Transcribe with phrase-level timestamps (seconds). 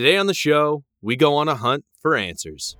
[0.00, 2.74] Today on the show, we go on a hunt for answers.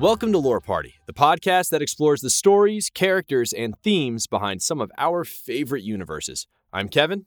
[0.00, 4.80] Welcome to Lore Party, the podcast that explores the stories, characters, and themes behind some
[4.80, 6.46] of our favorite universes.
[6.72, 7.26] I'm Kevin.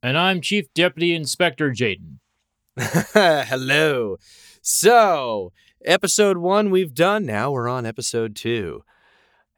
[0.00, 2.18] And I'm Chief Deputy Inspector Jaden.
[2.78, 4.16] Hello.
[4.62, 5.52] So,
[5.84, 7.26] episode one we've done.
[7.26, 8.84] Now we're on episode two.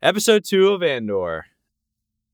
[0.00, 1.46] Episode two of Andor.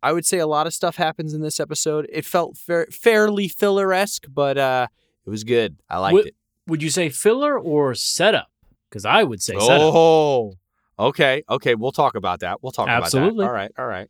[0.04, 2.06] I would say a lot of stuff happens in this episode.
[2.12, 4.86] It felt fa- fairly filler esque, but uh,
[5.26, 5.78] it was good.
[5.88, 6.34] I liked Would- it.
[6.68, 8.51] Would you say filler or setup?
[8.92, 9.92] Because I would say setup.
[9.94, 10.52] Oh,
[10.98, 11.74] okay, okay.
[11.74, 12.62] We'll talk about that.
[12.62, 13.44] We'll talk Absolutely.
[13.44, 13.48] about that.
[13.48, 14.08] All right, all right.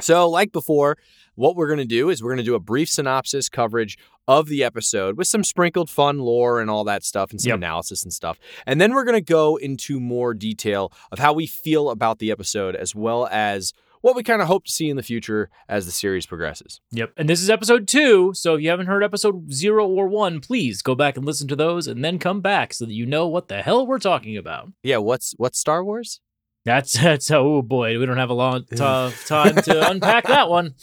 [0.00, 0.96] So, like before,
[1.34, 3.96] what we're going to do is we're going to do a brief synopsis coverage
[4.28, 7.56] of the episode with some sprinkled fun lore and all that stuff and some Yep.
[7.56, 8.38] analysis and stuff.
[8.66, 12.30] And then we're going to go into more detail of how we feel about the
[12.30, 15.86] episode as well as what we kind of hope to see in the future as
[15.86, 16.80] the series progresses.
[16.92, 17.12] Yep.
[17.16, 18.32] And this is episode two.
[18.34, 21.56] So if you haven't heard episode zero or one, please go back and listen to
[21.56, 24.72] those and then come back so that you know what the hell we're talking about.
[24.82, 26.20] Yeah, what's what's Star Wars?
[26.64, 30.74] That's that's oh boy, we don't have a long t- time to unpack that one.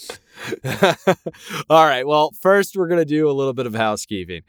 [1.70, 2.06] All right.
[2.06, 4.42] Well, first, we're going to do a little bit of housekeeping.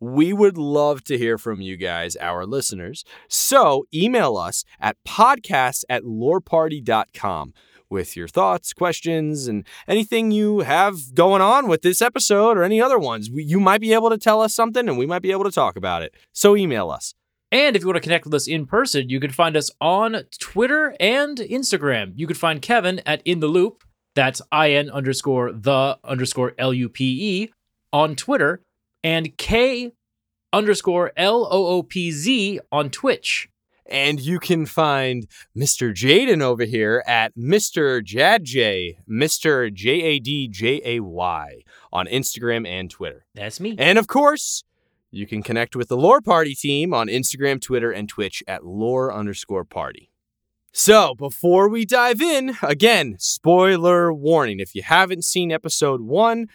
[0.00, 3.04] We would love to hear from you guys, our listeners.
[3.28, 7.54] So email us at podcast at loreparty.com
[7.90, 12.80] with your thoughts, questions, and anything you have going on with this episode or any
[12.80, 13.28] other ones.
[13.28, 15.76] You might be able to tell us something and we might be able to talk
[15.76, 16.14] about it.
[16.32, 17.14] So email us.
[17.52, 20.24] And if you want to connect with us in person, you can find us on
[20.38, 22.12] Twitter and Instagram.
[22.16, 23.84] You can find Kevin at In the Loop.
[24.16, 27.52] That's in underscore the underscore L U P E
[27.92, 28.62] on Twitter,
[29.04, 29.92] and K
[30.52, 33.48] underscore L O O P Z on Twitch.
[33.88, 35.26] And you can find
[35.56, 35.94] Mr.
[35.94, 38.02] Jaden over here at Mr.
[38.02, 39.72] Jadjay, Mr.
[39.72, 43.26] J A D J A Y on Instagram and Twitter.
[43.34, 43.76] That's me.
[43.78, 44.64] And of course,
[45.10, 49.14] you can connect with the Lore Party team on Instagram, Twitter, and Twitch at lore
[49.14, 50.10] underscore party.
[50.72, 54.60] So before we dive in, again, spoiler warning.
[54.60, 56.48] If you haven't seen episode one,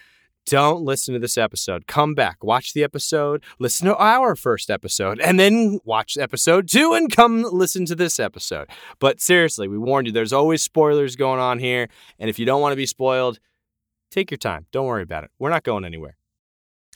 [0.46, 1.86] don't listen to this episode.
[1.86, 6.92] Come back, watch the episode, listen to our first episode, and then watch episode two
[6.92, 8.68] and come listen to this episode.
[8.98, 11.88] But seriously, we warned you, there's always spoilers going on here.
[12.18, 13.38] And if you don't want to be spoiled,
[14.10, 14.66] take your time.
[14.72, 15.30] Don't worry about it.
[15.38, 16.16] We're not going anywhere.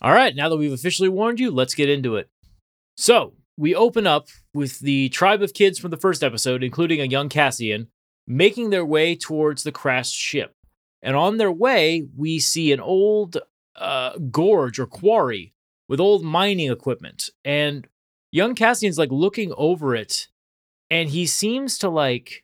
[0.03, 2.29] All right, now that we've officially warned you, let's get into it.
[2.97, 7.05] So, we open up with the tribe of kids from the first episode, including a
[7.05, 7.89] young Cassian,
[8.27, 10.56] making their way towards the crashed ship.
[11.03, 13.39] And on their way, we see an old
[13.77, 15.53] uh, gorge or quarry
[15.89, 17.31] with old mining equipment.
[17.45, 17.87] And
[18.33, 20.29] young Cassian's like looking over it,
[20.91, 22.43] and he seems to like.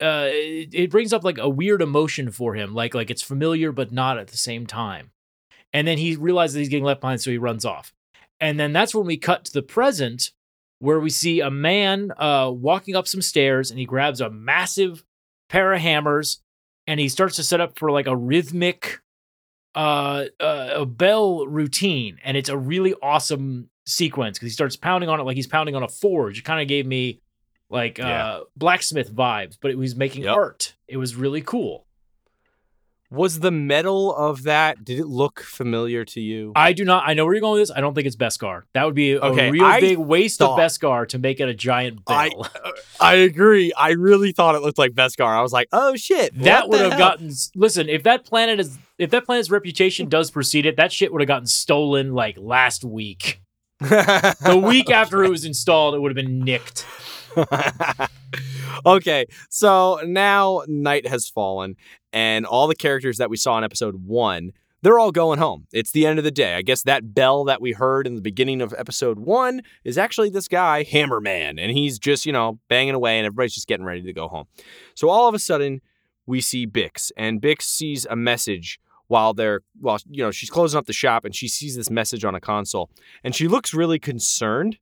[0.00, 3.72] Uh, it, it brings up like a weird emotion for him, like like it's familiar
[3.72, 5.10] but not at the same time.
[5.72, 7.92] And then he realizes he's getting left behind, so he runs off.
[8.40, 10.30] And then that's when we cut to the present,
[10.78, 15.04] where we see a man uh, walking up some stairs and he grabs a massive
[15.48, 16.40] pair of hammers
[16.88, 19.00] and he starts to set up for like a rhythmic
[19.76, 22.18] uh, uh, a bell routine.
[22.24, 25.76] And it's a really awesome sequence because he starts pounding on it like he's pounding
[25.76, 26.38] on a forge.
[26.38, 27.20] It kind of gave me
[27.70, 28.40] like uh, Yeah.
[28.56, 30.34] blacksmith vibes, but it was making Yep.
[30.34, 30.74] art.
[30.88, 31.86] It was really cool.
[33.10, 36.52] Was the metal of that, did it look familiar to you?
[36.54, 37.04] I do not.
[37.06, 37.74] I know where you're going with this.
[37.76, 38.62] I don't think it's Beskar.
[38.74, 41.48] That would be a Okay, real I big waste thought- of Beskar to make it
[41.48, 42.50] a giant I- bell.
[42.62, 42.70] Uh,
[43.00, 43.72] I agree.
[43.72, 45.24] I really thought it looked like Beskar.
[45.26, 46.34] I was like, oh shit.
[46.42, 46.98] that would have hell?
[46.98, 47.32] gotten.
[47.54, 51.22] Listen, if that planet is, if that planet's reputation does precede it, that shit would
[51.22, 53.40] have gotten stolen like last week.
[53.80, 56.84] The week after it was installed, it would have been nicked.
[58.86, 61.76] okay, so now night has fallen,
[62.12, 64.52] and all the characters that we saw in episode one,
[64.82, 65.66] they're all going home.
[65.72, 66.54] It's the end of the day.
[66.54, 70.30] I guess that bell that we heard in the beginning of episode one is actually
[70.30, 74.02] this guy, Hammerman, and he's just, you know, banging away, and everybody's just getting ready
[74.02, 74.46] to go home.
[74.94, 75.80] So all of a sudden,
[76.26, 80.78] we see Bix, and Bix sees a message while they're while you know she's closing
[80.78, 82.90] up the shop and she sees this message on a console
[83.24, 84.78] and she looks really concerned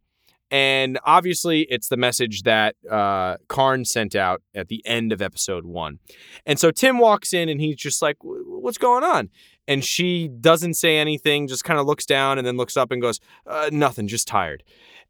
[0.50, 5.64] and obviously it's the message that uh, Karn sent out at the end of episode
[5.64, 5.98] one
[6.44, 9.30] and so Timm walks in and he's just like what's going on
[9.68, 13.02] and she doesn't say anything, just kind of looks down and then looks up and
[13.02, 14.62] goes, uh, "Nothing, just tired."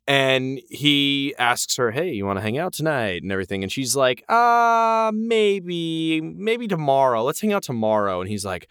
[0.09, 3.97] And he asks her, "Hey, you want to hang out tonight?" and everything, and she's
[3.97, 7.23] like, "Uh, maybe, maybe tomorrow.
[7.23, 8.69] Let's hang out tomorrow." And he's like,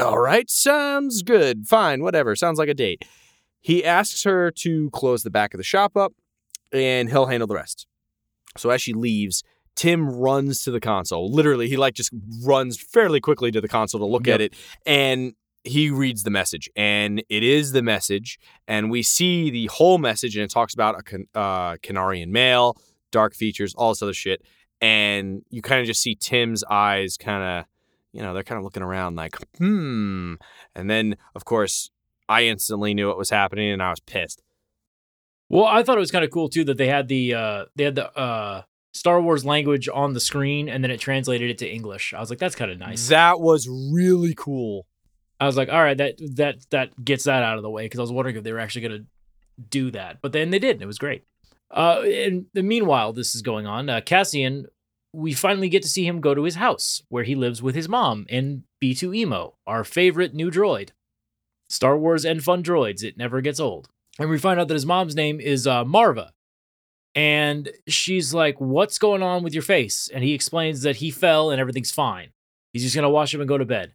[0.00, 1.66] "All right, sounds good.
[1.66, 2.36] Fine, whatever.
[2.36, 3.04] Sounds like a date."
[3.60, 6.12] He asks her to close the back of the shop up,
[6.72, 7.86] and he'll handle the rest.
[8.56, 9.42] So as she leaves,
[9.76, 11.30] Timm runs to the console.
[11.30, 12.10] Literally, he like just
[12.44, 14.34] runs fairly quickly to the console to look Yep.
[14.34, 14.54] at it,
[14.86, 15.34] and
[15.64, 20.36] he reads the message, and it is the message, and we see the whole message,
[20.36, 22.76] and it talks about a can- uh, Kenarian male,
[23.12, 24.42] dark features, all this other shit,
[24.80, 27.64] and you kind of just see Timm's eyes, kind of,
[28.12, 30.34] you know, they're kind of looking around like, hmm,
[30.74, 31.90] and then of course
[32.28, 34.42] I instantly knew what was happening, and I was pissed.
[35.48, 37.84] Well, I thought it was kind of cool too that they had the uh they
[37.84, 41.68] had the uh Star Wars language on the screen and then it translated it to
[41.68, 42.12] English.
[42.12, 43.08] I was like, that's kind of nice.
[43.08, 44.86] That was really cool.
[45.40, 48.00] I was like, all right, that that that gets that out of the way because
[48.00, 49.04] I was wondering if they were actually gonna
[49.70, 51.24] do that, but then they did, and it was great.
[51.70, 53.88] Uh, and meanwhile, this is going on.
[53.88, 54.66] Uh, Cassian,
[55.12, 57.88] we finally get to see him go to his house where he lives with his
[57.88, 60.90] mom and B2 Emo, our favorite new droid.
[61.68, 63.02] Star Wars and fun droids.
[63.02, 63.88] It never gets old.
[64.18, 66.32] And we find out that his mom's name is uh, Marva.
[67.14, 70.08] And she's like, What's going on with your face?
[70.12, 72.30] And he explains that he fell and everything's fine.
[72.72, 73.94] He's just going to wash up and go to bed.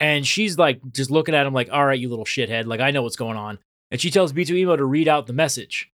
[0.00, 2.66] And she's like, just looking at him like, All right, you little shithead.
[2.66, 3.58] Like, I know what's going on.
[3.90, 5.90] And she tells B2 Emo to read out the message.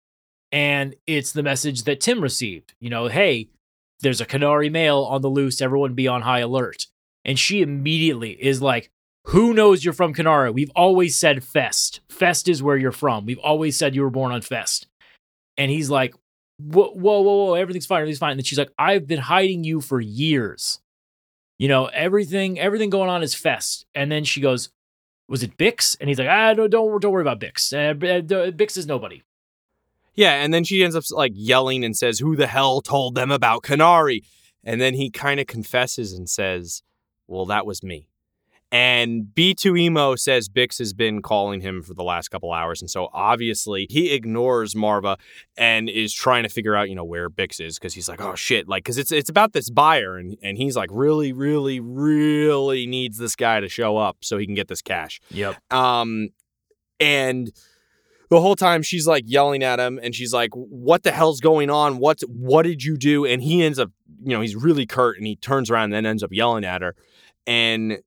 [0.50, 2.74] And it's the message that Tim received.
[2.80, 3.48] You know, hey,
[4.00, 5.60] there's a Kenari male on the loose.
[5.60, 6.86] Everyone be on high alert.
[7.24, 8.90] And she immediately is like,
[9.26, 10.52] who knows you're from Kenari?
[10.52, 12.00] We've always said Fest.
[12.08, 13.26] Fest is where you're from.
[13.26, 14.86] We've always said you were born on Fest.
[15.56, 16.14] And he's like,
[16.58, 18.32] whoa, whoa, whoa, whoa, everything's fine, everything's fine.
[18.32, 20.80] And then she's like, I've been hiding you for years.
[21.58, 23.86] You know, everything, everything going on is Fest.
[23.94, 24.70] And then she goes,
[25.28, 25.96] was it Bix?
[26.00, 27.72] And he's like, ah, don't, don't, don't worry about Bix.
[27.72, 29.22] Uh, Bix is nobody.
[30.14, 33.30] Yeah, and then she ends up like yelling and says, "Who the hell told them
[33.30, 34.22] about Kenari?"
[34.62, 36.82] And then he kind of confesses and says,
[37.26, 38.08] "Well, that was me."
[38.74, 42.82] And B2 Emo says Bix has been calling him for the last couple hours.
[42.82, 45.16] And so obviously he ignores Marva
[45.56, 48.34] and is trying to figure out, you know, where Bix is because he's like, oh
[48.34, 48.68] shit.
[48.68, 53.16] Like, because it's it's about this buyer and, and he's like, really, really, really needs
[53.16, 55.20] this guy to show up so he can get this cash.
[55.30, 55.54] Yep.
[55.72, 56.30] Um,
[56.98, 57.52] and
[58.28, 61.70] the whole time she's like yelling at him and she's like, what the hell's going
[61.70, 61.98] on?
[61.98, 63.24] What, what did you do?
[63.24, 63.92] And he ends up,
[64.24, 66.82] you know, he's really curt and he turns around and then ends up yelling at
[66.82, 66.96] her.
[67.46, 68.00] And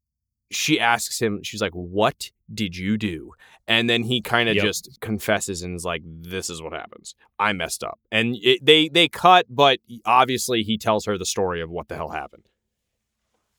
[0.51, 3.33] she asks him, she's like, what did you do?
[3.67, 4.63] And then he kind of Yep.
[4.65, 7.15] just confesses and is like, this is what happens.
[7.37, 7.99] I messed up.
[8.11, 11.95] And it, they, they cut, but obviously he tells her the story of what the
[11.95, 12.43] hell happened.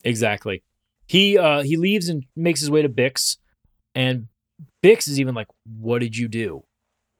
[0.05, 0.63] Exactly.
[1.07, 3.39] He uh he leaves and makes his way to Bix,
[3.95, 4.29] and
[4.83, 6.65] Bix is even like, "What did you do?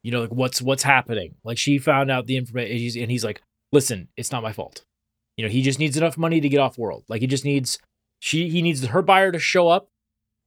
[0.03, 3.41] You know, like what's what's happening?" Like she found out the information, and he's like,
[3.71, 4.83] "Listen, it's not my fault.
[5.37, 7.03] You know, he just needs enough money to get off world.
[7.09, 7.79] Like he just needs
[8.19, 9.89] she he needs her buyer to show up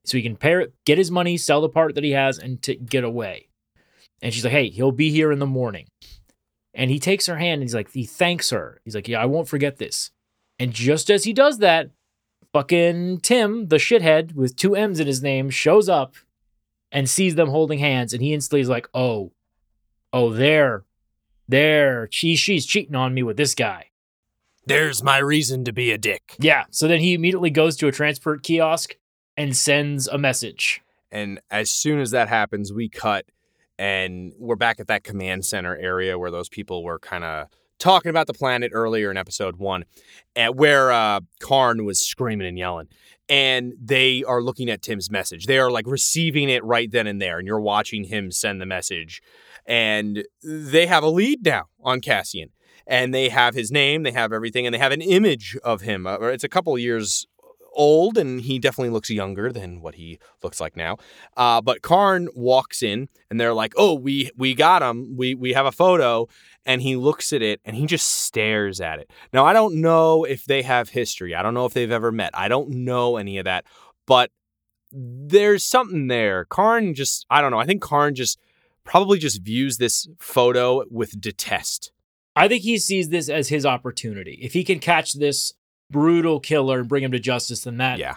[0.05, 2.63] so he can pair it, get his money, sell the part that he has, and
[2.63, 3.49] to get away."
[4.21, 5.87] And she's like, "Hey, he'll be here in the morning."
[6.75, 8.81] And he takes her hand and he's like, he thanks her.
[8.85, 10.11] He's like, "Yeah, I won't forget this."
[10.59, 11.91] And just as he does that,
[12.53, 16.15] fucking Timm, the shithead with two M's in his name, shows up
[16.91, 19.33] and sees them holding hands, and he instantly is like, "Oh,
[20.13, 20.85] oh, there,
[21.49, 23.92] there, she, she's cheating on me with this guy."
[24.67, 26.37] There's my reason to be a dick.
[26.39, 26.65] Yeah.
[26.71, 28.97] So then he immediately goes to a transport kiosk
[29.37, 30.81] and sends a message.
[31.11, 33.27] And as soon as that happens, we cut
[33.79, 37.49] and we're back at that command center area where those people were kind of
[37.83, 39.85] talking about the planet earlier in episode one,
[40.37, 42.87] at where uh, Karn was screaming and yelling.
[43.29, 45.47] And they are looking at Timm's message.
[45.47, 47.39] They are like receiving it right then and there.
[47.39, 49.21] And you're watching him send the message.
[49.67, 52.51] And they have a lead now on Cassian.
[52.87, 56.07] And they have his name, they have everything, and they have an image of him.
[56.07, 57.27] Uh, it's a couple years
[57.75, 60.97] old, and he definitely looks younger than what he looks like now.
[61.37, 65.17] Uh, but Karn walks in, and they're like, "Oh, we we got him.
[65.17, 66.29] We we have a photo."
[66.65, 69.11] And he looks at it, and he just stares at it.
[69.33, 71.35] Now, I don't know if they have history.
[71.35, 72.31] I don't know if they've ever met.
[72.35, 73.65] I don't know any of that,
[74.07, 74.31] but
[74.93, 76.45] there's something there.
[76.45, 77.59] Karn just, I don't know.
[77.59, 78.39] I think Karn just
[78.85, 81.92] probably just views this photo with detest.
[82.35, 84.39] I think he sees this as his opportunity.
[84.43, 85.53] If he can catch this
[85.91, 88.17] brutal killer and bring him to justice, then that Yeah.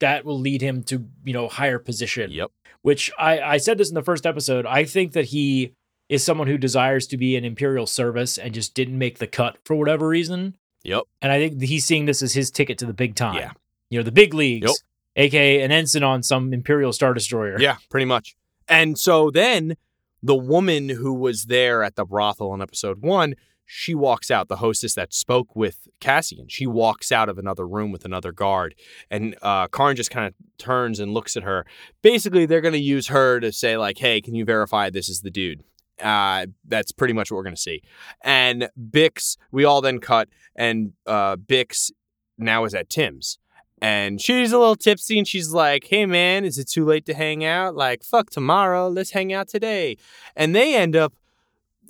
[0.00, 2.30] that will lead him to you know higher position.
[2.30, 2.50] Yep.
[2.82, 4.64] Which I I said this in the first episode.
[4.66, 5.72] I think that he
[6.08, 9.58] is someone who desires to be in imperial service and just didn't make the cut
[9.64, 10.54] for whatever reason.
[10.84, 11.02] Yep.
[11.20, 13.34] And I think he's seeing this as his ticket to the big time.
[13.34, 13.52] Yeah.
[13.90, 14.66] You know, the big leagues.
[14.68, 14.76] Yep.
[15.16, 17.60] aka an ensign on some Imperial Star Destroyer.
[17.60, 18.36] Yeah, pretty much.
[18.68, 19.76] And so then
[20.22, 23.34] the woman who was there at the brothel in episode one,
[23.70, 26.48] she walks out, the hostess that spoke with Cassian.
[26.48, 28.74] She walks out of another room with another guard.
[29.10, 31.66] And uh, Karn just kind of turns and looks at her.
[32.00, 35.20] Basically, they're going to use her to say, like, hey, can you verify this is
[35.20, 35.62] the dude?
[36.02, 37.82] Uh, that's pretty much what we're going to see.
[38.22, 41.90] And Bix, we all then cut, and uh, Bix
[42.38, 43.38] now is at Timm's.
[43.80, 47.14] And she's a little tipsy and she's like, hey man, is it too late to
[47.14, 47.76] hang out?
[47.76, 49.96] Like, fuck tomorrow, let's hang out today.
[50.34, 51.14] And they end up,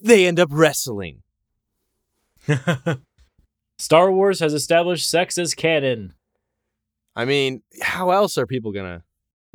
[0.00, 1.22] they end up wrestling.
[3.78, 6.14] Star Wars has established sex as canon.
[7.14, 9.02] I mean, how else are people gonna?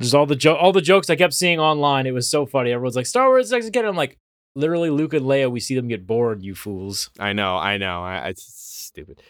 [0.02, 2.08] Just all the jo- all the jokes I kept seeing online.
[2.08, 2.72] It was so funny.
[2.72, 3.90] Everyone's like, Star Wars sex as canon.
[3.90, 4.18] I'm like,
[4.56, 5.52] literally, Luke and Leia.
[5.52, 6.42] We see them get bored.
[6.42, 7.10] You fools.
[7.20, 8.04] I know, I know.
[8.04, 9.22] I, it's stupid.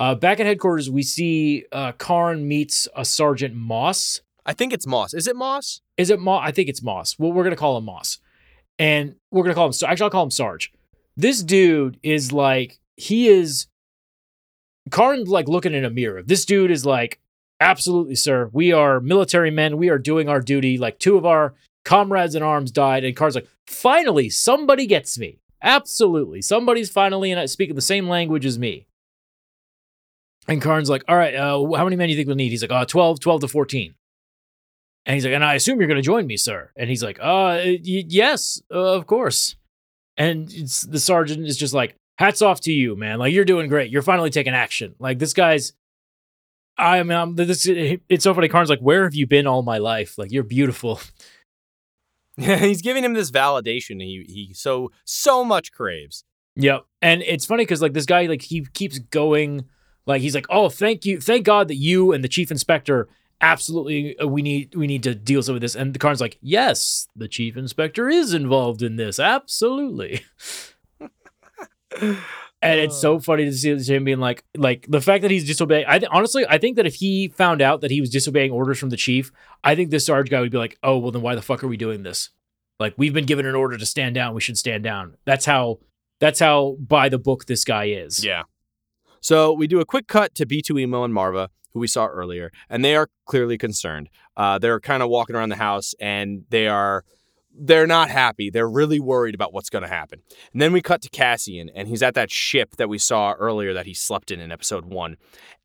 [0.00, 4.22] Uh, back at headquarters, we see uh, Karn meets a Sergeant Moss.
[4.46, 5.12] I think it's Moss.
[5.12, 5.82] Is it Moss?
[5.98, 6.40] Is it Moss?
[6.42, 7.18] I think it's Moss.
[7.18, 8.16] Well, we're gonna call him Moss,
[8.78, 9.74] and we're gonna call him.
[9.86, 10.72] Actually, I'll call him Sarge.
[11.18, 13.66] This dude is like he is.
[14.90, 16.22] Karn's like looking in a mirror.
[16.22, 17.20] This dude is like,
[17.60, 18.48] absolutely, sir.
[18.54, 19.76] We are military men.
[19.76, 20.78] We are doing our duty.
[20.78, 21.52] Like two of our
[21.84, 25.40] comrades in arms died, and Karn's like, finally, somebody gets me.
[25.62, 28.86] Absolutely, somebody's finally in speaking the same language as me.
[30.50, 32.50] And Karn's like, all right, uh, how many men do you think we'll need?
[32.50, 33.94] He's like, uh, 12, 12 to 14.
[35.06, 36.72] And he's like, and I assume you're going to join me, sir.
[36.76, 39.54] And he's like, uh, y- yes, uh, of course.
[40.16, 43.20] And the sergeant is just like, hats off to you, man.
[43.20, 43.92] Like, you're doing great.
[43.92, 44.96] You're finally taking action.
[44.98, 45.72] Like, this guy's,
[46.76, 48.48] I mean, I'm, this, it's so funny.
[48.48, 50.18] Karn's like, where have you been all my life?
[50.18, 51.00] Like, you're beautiful.
[52.36, 56.24] Yeah, he's giving him this validation he, he so, so much craves.
[56.56, 56.86] Yep.
[57.00, 59.66] And it's funny because, like, this guy, like, he keeps going
[60.06, 63.08] like he's like, "Oh, thank you, thank God that you and the chief inspector
[63.42, 67.08] absolutely uh, we need we need to deal with this." And the Karn's like, "Yes,
[67.16, 70.22] the chief inspector is involved in this, absolutely."
[72.62, 75.84] and it's so funny to see him being like, like the fact that he's disobeying.
[75.88, 78.78] I th- honestly, I think that if he found out that he was disobeying orders
[78.78, 79.32] from the chief,
[79.64, 81.68] I think this Sarge guy would be like, "Oh, well, then why the fuck are
[81.68, 82.30] we doing this?
[82.78, 84.34] Like, we've been given an order to stand down.
[84.34, 85.78] We should stand down." That's how.
[86.20, 88.22] That's how by the book this guy is.
[88.22, 88.42] Yeah.
[89.20, 92.50] So we do a quick cut to B2 Emo and Marva, who we saw earlier,
[92.68, 94.08] and they are clearly concerned.
[94.36, 97.04] Uh, they're kind of walking around the house and they are
[97.52, 98.48] they're not happy.
[98.48, 100.22] They're really worried about what's going to happen.
[100.52, 103.74] And then we cut to Cassian, and he's at that ship that we saw earlier
[103.74, 105.16] that he slept in in episode one.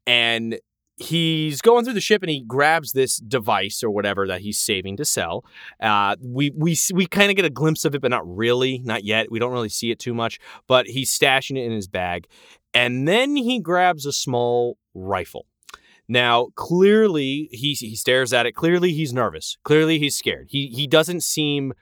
[0.07, 0.59] And
[0.97, 4.97] he's going through the ship and he grabs this device or whatever that he's saving
[4.97, 5.43] to sell.
[5.79, 9.03] Uh, we we we kind of get a glimpse of it, but not really, not
[9.03, 9.31] yet.
[9.31, 10.39] We don't really see it too much.
[10.67, 12.27] But he's stashing it in his bag,
[12.75, 15.47] and then he grabs a small rifle.
[16.07, 18.51] Now, clearly, he he stares at it.
[18.51, 19.57] Clearly, he's nervous.
[19.63, 20.49] Clearly, he's scared.
[20.51, 21.73] He he doesn't seem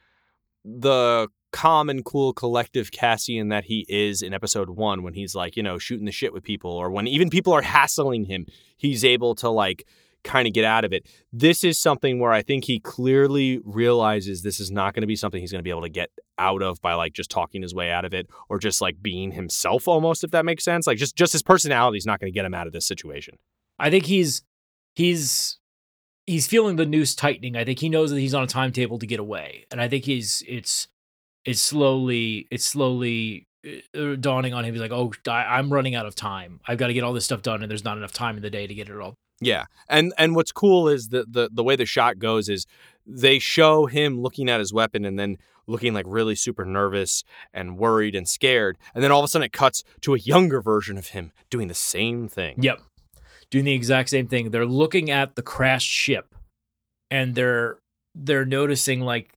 [0.63, 5.57] the calm and cool collective Cassian that he is in episode one when he's like,
[5.57, 8.45] you know, shooting the shit with people, or when even people are hassling him,
[8.77, 9.85] he's able to like
[10.23, 11.05] kind of get out of it.
[11.33, 15.17] This is something where I think he clearly realizes this is not going to be
[15.17, 17.73] something he's going to be able to get out of by like just talking his
[17.73, 20.87] way out of it or just like being himself almost if that makes sense.
[20.87, 23.37] Like just just his personality is not going to get him out of this situation.
[23.79, 24.43] I think he's
[24.95, 25.59] he's
[26.25, 27.55] he's feeling the noose tightening.
[27.55, 29.65] I think he knows that he's on a timetable to get away.
[29.71, 30.87] And I think he's it's
[31.45, 34.73] it's slowly it's slowly uh, dawning on him.
[34.73, 36.59] He's like, "Oh, I, I'm running out of time.
[36.67, 38.49] I've got to get all this stuff done, and there's not enough time in the
[38.49, 41.75] day to get it all yeah, and and what's cool is the the the way
[41.75, 42.65] the shot goes is
[43.05, 47.77] they show him looking at his weapon and then looking like really super nervous and
[47.77, 50.97] worried and scared, and then all of a sudden it cuts to a younger version
[50.97, 52.55] of him doing the same thing.
[52.61, 52.81] Yep,
[53.49, 54.51] doing the exact same thing.
[54.51, 56.35] They're looking at the crashed ship,
[57.09, 57.77] and they're
[58.15, 59.33] they're noticing like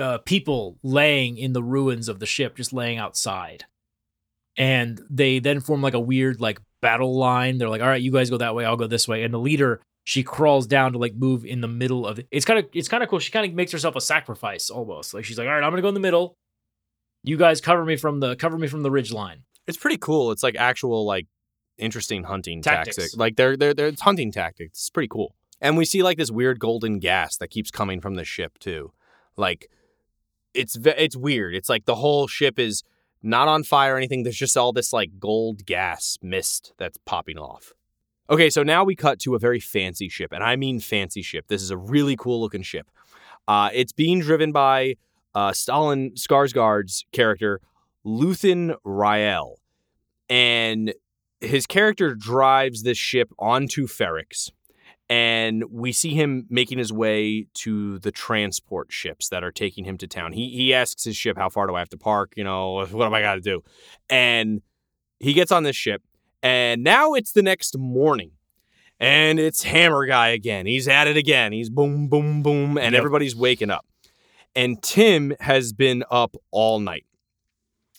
[0.00, 3.64] uh, people laying in the ruins of the ship, just laying outside.
[4.56, 7.58] And they then form like a weird like battle line.
[7.58, 9.22] They're like, all right, you guys go that way, I'll go this way.
[9.22, 12.26] And the leader, she crawls down to like move in the middle of it.
[12.30, 13.18] It's kind of it's kind of cool.
[13.18, 15.14] She kind of makes herself a sacrifice almost.
[15.14, 16.36] Like she's like, all right, I'm gonna go in the middle.
[17.22, 19.44] You guys cover me from the cover me from the ridge line.
[19.66, 20.32] It's pretty cool.
[20.32, 21.26] It's like actual like
[21.78, 22.96] interesting hunting Tactics.
[22.96, 23.16] tactics.
[23.16, 24.78] Like they're they're they're it's hunting tactics.
[24.78, 25.34] It's pretty cool.
[25.60, 28.92] And we see like this weird golden gas that keeps coming from the ship too.
[29.36, 29.68] Like
[30.54, 31.54] it's it's weird.
[31.54, 32.82] It's like the whole ship is
[33.22, 34.22] not on fire or anything.
[34.22, 37.74] There's just all this like gold gas mist that's popping off.
[38.30, 41.46] Okay, so now we cut to a very fancy ship, and I mean fancy ship.
[41.48, 42.88] This is a really cool looking ship.
[43.48, 44.94] Uh, it's being driven by
[45.34, 47.60] uh, Stellan Skarsgård's character,
[48.06, 49.58] Luthen Rael.
[50.28, 50.94] And
[51.40, 54.50] his character drives this ship onto Ferrix.
[55.08, 59.98] and we see him making his way to the transport ships that are taking him
[59.98, 60.32] to town.
[60.32, 62.34] He he asks his ship, "How far do I have to park?
[62.36, 63.62] You know, what am I got to do?"
[64.08, 64.62] And
[65.18, 66.02] he gets on this ship,
[66.42, 68.32] and now it's the next morning.
[69.02, 70.66] And it's Hammer Guy again.
[70.66, 71.52] He's at it again.
[71.52, 72.98] He's boom, boom, boom, and Yep.
[72.98, 73.86] everybody's waking up.
[74.54, 77.06] And Timm has been up all night.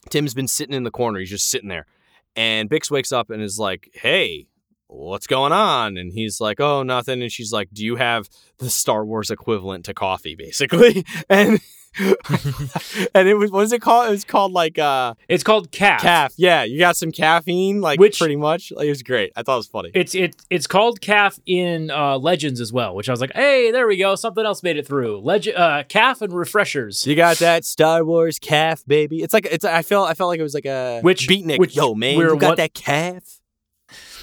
[0.09, 1.19] Timm's been sitting in the corner.
[1.19, 1.87] He's just sitting there.
[2.35, 4.45] And Bix wakes up and is like, hey,
[4.87, 5.97] what's going on?
[5.97, 7.21] And he's like, oh, nothing.
[7.21, 8.29] And she's like, do you have
[8.59, 11.03] the Star Wars equivalent to coffee, basically?
[11.29, 11.59] And
[13.13, 14.07] and it was what is it called?
[14.07, 16.01] It was called like uh It's called caf.
[16.01, 16.33] caf.
[16.37, 18.71] Yeah, you got some caffeine, like Which- pretty much.
[18.71, 19.31] Like, it was great.
[19.35, 19.91] I thought it was funny.
[19.93, 23.71] It's it it's called caf in uh, Legends as well, which I was like, hey,
[23.71, 25.19] there we go, something else made it through.
[25.19, 27.05] Legend, uh, caf and refreshers.
[27.05, 29.21] You got that Star Wars caf, baby.
[29.21, 29.65] It's like it's.
[29.65, 30.09] I felt.
[30.09, 31.59] I felt like it was like a Which- beatnik.
[31.59, 33.39] which Yo, man, you got one- that caf.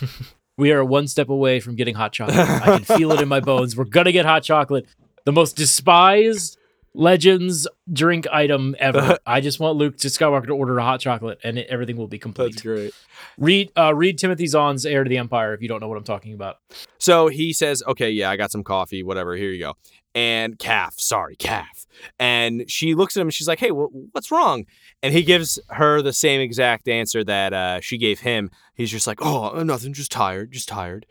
[0.57, 2.37] We are one step away from getting hot chocolate.
[2.37, 3.77] I can feel it in my bones.
[3.77, 4.87] We're gonna get hot chocolate.
[5.25, 6.58] The most despised
[6.99, 9.19] Legends drink item ever.
[9.27, 12.09] I just want Luke to Skywalker to order a hot chocolate, and it, everything will
[12.09, 12.55] be complete.
[12.55, 12.93] That's great.
[13.39, 16.03] Read uh, read Timothy Zahn's Heir to the Empire if you don't know what I'm
[16.03, 16.57] talking about.
[16.99, 19.05] So he says, "Okay, yeah, I got some coffee.
[19.05, 19.37] Whatever.
[19.37, 19.75] Here you go."
[20.13, 21.87] And caf, sorry, caf.
[22.19, 23.29] And she looks at him.
[23.29, 24.67] and She's like, "Hey, wh- what's wrong?"
[25.01, 28.51] And he gives her the same exact answer that uh, she gave him.
[28.75, 29.93] He's just like, "Oh, nothing.
[29.93, 30.51] Just tired.
[30.51, 31.07] Just tired."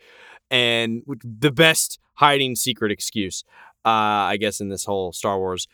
[0.50, 3.44] And the best hiding secret excuse,
[3.88, 5.66] uh, I guess, in this whole Star Wars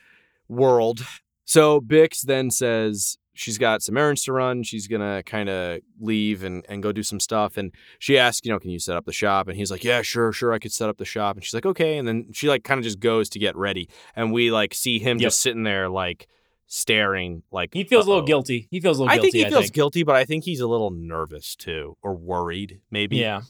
[0.48, 1.04] world.
[1.44, 4.62] So Bix then says she's got some errands to run.
[4.62, 7.56] She's gonna kind of leave and, and go do some stuff.
[7.56, 9.48] And she asks, you know, can you set up the shop?
[9.48, 11.36] And he's like, yeah, sure, sure, I could set up the shop.
[11.36, 11.98] And she's like, okay.
[11.98, 14.98] And then she like kind of just goes to get ready, and we like see
[14.98, 15.26] him Yep.
[15.26, 16.28] just sitting there like
[16.66, 18.68] staring, like He feels a little guilty.
[18.70, 20.90] He feels a little I think he feels guilty, but I think he's a little
[20.90, 23.16] nervous too, or worried, maybe.
[23.16, 23.42] Yeah.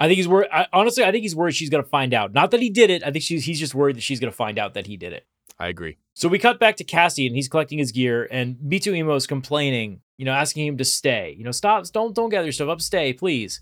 [0.00, 0.48] I think he's worried.
[0.50, 2.32] I, honestly, I think he's worried she's going to find out.
[2.32, 3.02] Not that he did it.
[3.04, 5.12] I think she's, he's just worried that she's going to find out that he did
[5.12, 5.26] it.
[5.58, 5.98] I agree.
[6.14, 9.26] So we cut back to Cassie and he's collecting his gear and B2 Emo is
[9.26, 11.34] complaining, you know, asking him to stay.
[11.36, 13.60] You know, stop, don't don't gather your stuff up, stay, please.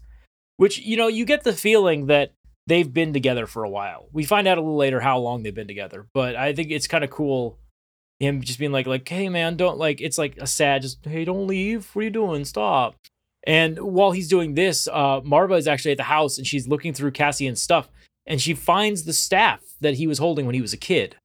[0.59, 2.35] Which, you know, you get the feeling that
[2.68, 4.09] they've been together for a while.
[4.12, 6.87] We find out a little later how long they've been together, but I think it's
[6.87, 7.59] kind of cool
[8.20, 11.24] him just being like like, "Hey man, don't like it's like a sad just, "Hey,
[11.24, 11.90] don't leave.
[11.92, 12.44] What are you doing?
[12.44, 12.96] Stop."
[13.46, 16.92] And while he's doing this, uh Marva is actually at the house and she's looking
[16.92, 17.88] through Cassian's stuff
[18.27, 21.16] and she finds the staff that he was holding when he was a kid.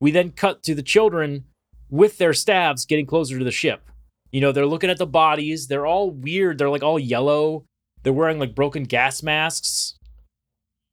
[0.00, 1.44] We then cut to the children
[1.90, 3.90] with their staffs getting closer to the ship.
[4.32, 5.68] You know, they're looking at the bodies.
[5.68, 6.58] They're all weird.
[6.58, 7.64] They're like all yellow.
[8.02, 9.98] They're wearing like broken gas masks.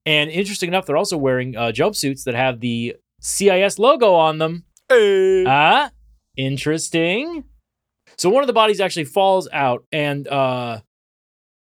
[0.05, 4.65] And interesting enough, they're also wearing uh, jumpsuits that have the CIS logo on them.
[4.89, 5.45] Hey.
[5.47, 5.91] Ah,
[6.35, 7.45] interesting.
[8.17, 10.81] So one of the bodies actually falls out, and uh,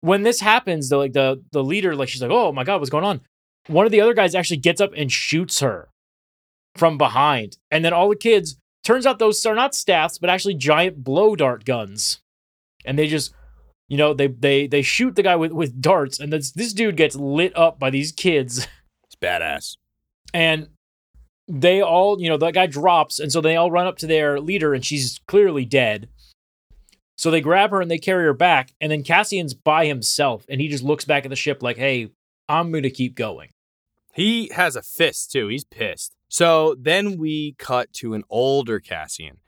[0.01, 2.91] when this happens, the like the the leader, like she's like, "Oh my god, what's
[2.91, 3.21] going on?"
[3.67, 5.89] One of the other guys actually gets up and shoots her
[6.75, 8.57] from behind, and then all the kids.
[8.83, 12.21] Turns out those are not staffs, but actually giant blow dart guns,
[12.87, 13.35] and they just,
[13.89, 16.97] you know, they they they shoot the guy with with darts, and this this dude
[16.97, 18.67] gets lit up by these kids
[19.11, 19.77] it's badass.
[20.33, 20.69] and
[21.49, 24.39] they all you know that guy drops and so they all run up to their
[24.39, 26.09] leader and she's clearly dead
[27.21, 30.61] so they grab her and they carry her back and then cassian's by himself and
[30.61, 32.09] he just looks back at the ship like hey
[32.49, 33.51] i'm gonna keep going
[34.13, 35.47] He has a fist too.
[35.49, 36.17] He's pissed.
[36.29, 39.39] So then we cut to an older Cassian,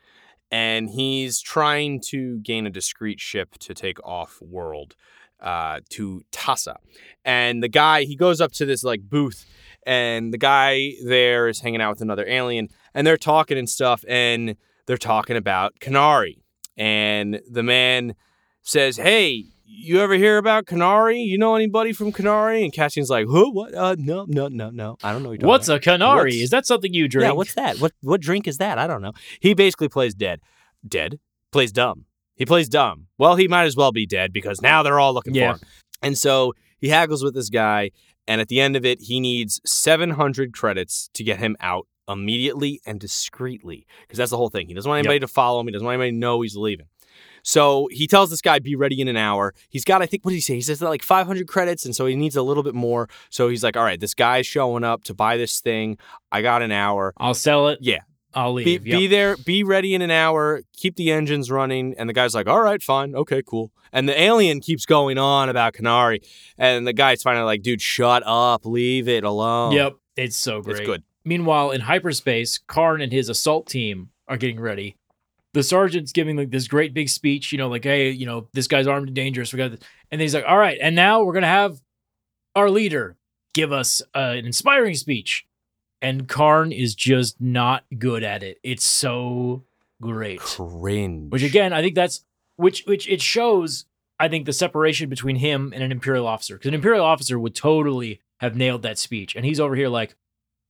[0.50, 4.94] and he's trying to gain a discreet ship to take off world
[5.40, 6.76] uh, to Tassa.
[7.24, 9.44] And the guy, he goes up to this like booth,
[9.85, 14.04] and the guy there is hanging out with another alien, and they're talking and stuff,
[14.08, 14.56] and
[14.87, 16.41] they're talking about Kenari.
[16.76, 18.14] And the man
[18.62, 21.24] says, Hey, you ever hear about Kenari?
[21.24, 22.62] You know anybody from Kenari?
[22.64, 23.50] And Cassian's like, Huh?
[23.50, 23.74] What?
[23.74, 24.96] Uh, no, no, no, no.
[25.02, 25.30] I don't know.
[25.30, 27.78] What what's talking a canary What's- is that something you drink yeah, what's that?
[27.78, 28.78] What what drink is that?
[28.78, 29.12] I don't know.
[29.40, 30.40] He basically plays dead.
[30.87, 31.18] Dead?
[31.52, 32.06] Plays dumb.
[32.35, 33.08] He plays dumb.
[33.18, 35.52] Well, he might as well be dead because now they're all looking Yeah.
[35.54, 35.68] for him.
[36.02, 37.90] And so he haggles with this guy,
[38.26, 42.81] and at the end of it, he needs 700 credits to get him out immediately
[42.87, 43.87] and discreetly.
[44.03, 44.67] Because that's the whole thing.
[44.69, 45.05] He doesn't want Yep.
[45.07, 45.67] anybody to follow him.
[45.67, 46.87] He doesn't want anybody to know he's leaving.
[47.45, 49.53] So he tells this guy, be ready in an hour.
[49.69, 50.55] He's got, I think, what did he say?
[50.55, 53.09] He says like 500 credits, and so he needs a little bit more.
[53.31, 55.99] So he's like, all right, this guy's showing up to buy this thing.
[56.31, 57.12] I got an hour.
[57.17, 58.01] i'll sell it Yeah.
[58.35, 59.11] i'll Be, leave be Yep.
[59.11, 61.95] there, be ready in an hour, keep the engines running.
[61.99, 63.15] And the guy's like, all right, fine.
[63.17, 63.73] Okay, cool.
[63.93, 66.25] And the alien keeps going on about Kenari.
[66.57, 68.65] And the guy's finally like, dude, shut up.
[68.65, 69.73] Leave it alone.
[69.73, 71.03] yep it's so great It's good.
[71.24, 74.96] Meanwhile, in hyperspace, Karn and his assault team are getting ready.
[75.54, 78.66] The sergeant's giving like this great big speech, you know, like, hey, you know, this
[78.66, 79.52] guy's armed and dangerous.
[79.52, 79.80] We got this.
[80.11, 81.80] And then he's like, all right, and now we're gonna have
[82.56, 83.16] our leader,
[83.54, 85.46] give us uh, an inspiring speech.
[86.00, 88.58] And Karn is just not good at it.
[88.64, 89.62] It's so
[90.00, 90.40] great.
[90.40, 91.30] Cringe.
[91.30, 92.24] Which again, I think that's
[92.56, 93.85] which which it shows.
[94.18, 97.54] I think the separation between him and an imperial officer, because an imperial officer would
[97.54, 100.16] totally have nailed that speech, and he's over here like,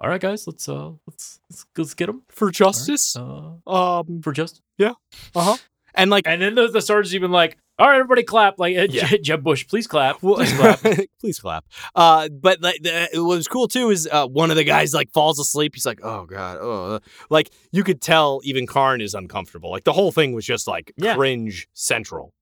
[0.02, 3.16] "All right, guys, let's uh, let's let's, let's get him for justice.
[3.16, 4.20] uh, Um.
[4.22, 4.92] for just." Yeah.
[5.34, 5.56] Uh huh.
[5.94, 8.86] And like, And then the, the sergeant's even like, "All right, everybody, clap!" Like uh,
[8.90, 9.06] Yeah.
[9.22, 10.80] Jeb Bush, please clap, please clap.
[11.20, 11.66] please clap.
[11.94, 15.10] Uh, but like, the, what was cool too is uh, one of the guys like
[15.12, 15.74] falls asleep.
[15.74, 19.70] He's like, "Oh god," oh, like you could tell even Karn is uncomfortable.
[19.70, 21.14] Like the whole thing was just like Yeah.
[21.14, 22.32] cringe central.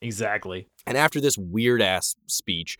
[0.00, 0.68] exactly.
[0.86, 2.78] And after this weird ass speech,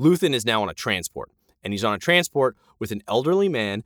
[0.00, 1.30] Luthen is now on a transport.
[1.64, 3.84] And he's on a transport with an elderly man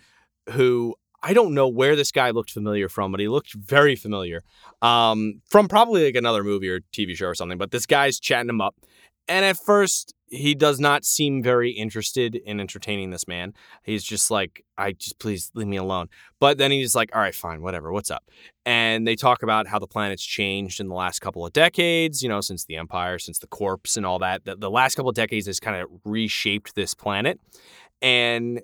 [0.51, 4.43] who I don't know where this guy looked familiar from, but he looked very familiar
[4.81, 7.59] um, from probably like another movie or TV show or something.
[7.59, 8.77] But this guy's chatting him up.
[9.29, 13.55] And at first, he does not seem very interested in entertaining this man.
[13.83, 16.09] He's just like, I just please leave me alone.
[16.41, 18.25] But then he's like, all right, fine, whatever, what's up?
[18.65, 22.29] And they talk about how the planet's changed in the last couple of decades, you
[22.29, 24.45] know, since the Empire, since the corpse and all that.
[24.45, 27.41] The, the last couple of decades has kind of reshaped this planet.
[28.03, 28.61] And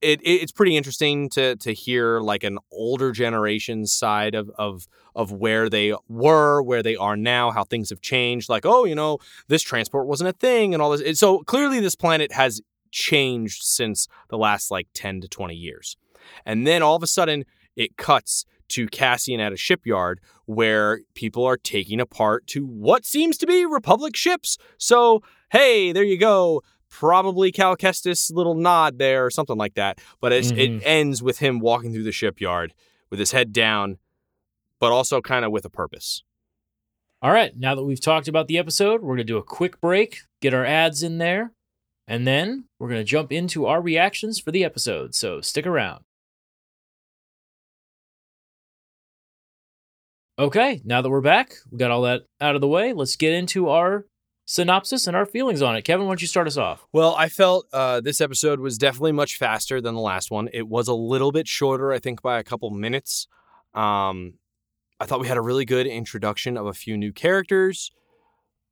[0.00, 4.86] it, it- it's pretty interesting to to hear like an older generation side of of
[5.14, 8.48] of where they were, where they are now, how things have changed.
[8.48, 11.18] Like, oh, you know, this transport wasn't a thing, and all this.
[11.18, 15.96] So clearly, this planet has changed since the last like ten to twenty years.
[16.46, 17.44] And then all of a sudden,
[17.76, 23.38] it cuts to Cassian at a shipyard where people are taking apart to what seems
[23.38, 24.58] to be Republic ships.
[24.76, 26.62] So, hey, there you go.
[26.90, 29.98] Probably Cal Kestis' little nod there or something like that.
[30.20, 30.58] But it's, Mhm.
[30.80, 32.72] it ends with him walking through the shipyard
[33.10, 33.98] with his head down,
[34.80, 36.22] but also kind of with a purpose.
[37.20, 39.80] All right, now that we've talked about the episode, we're going to do a quick
[39.80, 41.52] break, get our ads in there,
[42.06, 45.14] and then we're going to jump into our reactions for the episode.
[45.14, 46.04] So stick around.
[50.38, 52.92] Okay, now that we're back, we got all that out of the way.
[52.92, 54.06] Let's get into our
[54.50, 55.82] synopsis and our feelings on it.
[55.82, 56.86] Kevin, why don't you start us off?
[56.90, 60.48] Well, I felt uh, this episode was definitely much faster than the last one.
[60.54, 63.28] It was a little bit shorter, I think, by a couple minutes.
[63.74, 64.34] Um,
[64.98, 67.92] I thought we had a really good introduction of a few new characters,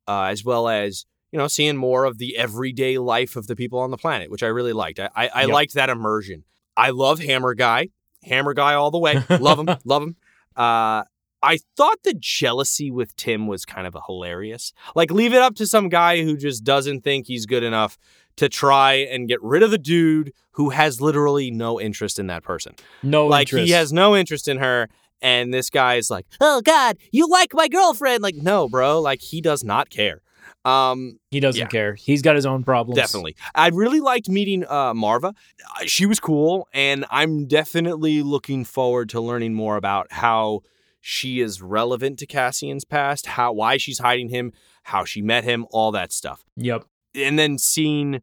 [0.07, 3.77] uh, as well as you know seeing more of the everyday life of the people
[3.79, 4.99] on the planet, which I really liked.
[4.99, 5.49] I I, I Yep.
[5.53, 6.43] liked that immersion.
[6.75, 7.89] I love Hammer Guy,
[8.23, 9.23] Hammer Guy all the way.
[9.39, 10.15] love him, love him.
[10.55, 11.03] Uh,
[11.43, 14.73] I thought the jealousy with Timm was kind of hilarious.
[14.95, 17.97] Like, leave it up to some guy who just doesn't think he's good enough
[18.37, 22.43] to try and get rid of the dude who has literally no interest in that
[22.43, 22.73] person.
[23.03, 23.65] No like, interest.
[23.65, 24.89] he has no interest in her.
[25.21, 28.21] And this guy is like, oh, God, you like my girlfriend.
[28.21, 29.01] Like, no, bro.
[29.01, 30.21] Like, he does not care.
[30.65, 31.67] Um, He doesn't Yeah.
[31.67, 31.95] care.
[31.95, 32.97] He's got his own problems.
[32.97, 33.35] Definitely.
[33.55, 35.27] I really liked meeting uh, Marva.
[35.27, 40.61] Uh, She was cool, and I'm definitely looking forward to learning more about how
[40.99, 44.51] she is relevant to Cassian's past, how why she's hiding him,
[44.83, 46.43] how she met him, all that stuff.
[46.55, 46.85] Yep.
[47.15, 48.21] And then seeing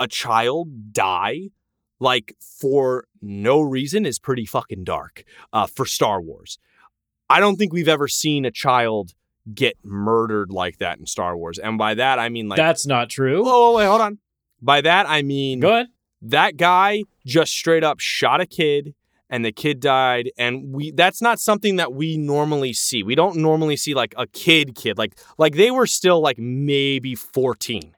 [0.00, 1.50] a child die
[2.00, 6.58] like for no reason is pretty fucking dark uh, for Star Wars.
[7.30, 9.14] I don't think we've ever seen a child
[9.52, 13.10] get murdered like that in Star Wars, and by that I mean like That's not
[13.10, 13.44] true.
[13.44, 14.18] Whoa, wait, hold on.
[14.60, 15.86] By that I mean Go ahead.
[16.22, 18.94] that guy just straight up shot a kid
[19.30, 23.02] and the kid died and we that's not something that we normally see.
[23.02, 27.14] We don't normally see like a kid kid like like they were still like maybe
[27.14, 27.94] 14.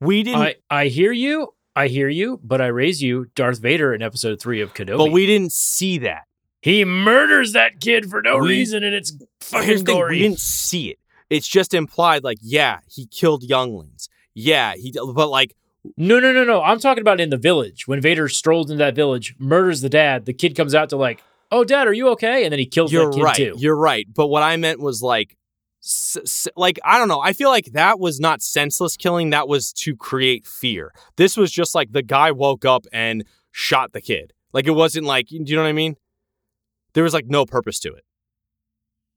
[0.00, 1.54] We didn't I, I hear you.
[1.74, 4.98] I hear you, but I raise you Darth Vader in episode three of Kenobi.
[4.98, 6.24] but we didn't see that.
[6.60, 10.16] he murders that kid for no We- reason, and it's fucking gory.
[10.16, 10.98] we didn't see it.
[11.30, 14.08] It's just implied like yeah, he killed younglings.
[14.34, 15.54] Yeah, he but like
[15.96, 16.62] No, no, no, no.
[16.62, 20.26] I'm talking about in the village when Vader strolls into that village, murders the dad.
[20.26, 22.92] The kid comes out to like, "Oh, dad, are you okay?" And then he kills
[22.92, 23.36] You're that kid right.
[23.36, 23.54] too.
[23.58, 24.06] You're right.
[24.14, 25.36] But what I meant was like,
[25.82, 27.20] s- s- like I don't know.
[27.20, 29.30] I feel like that was not senseless killing.
[29.30, 30.92] That was to create fear.
[31.16, 34.32] This was just like the guy woke up and shot the kid.
[34.52, 35.96] Like it wasn't like, do you know what I mean?
[36.94, 38.04] There was like no purpose to it.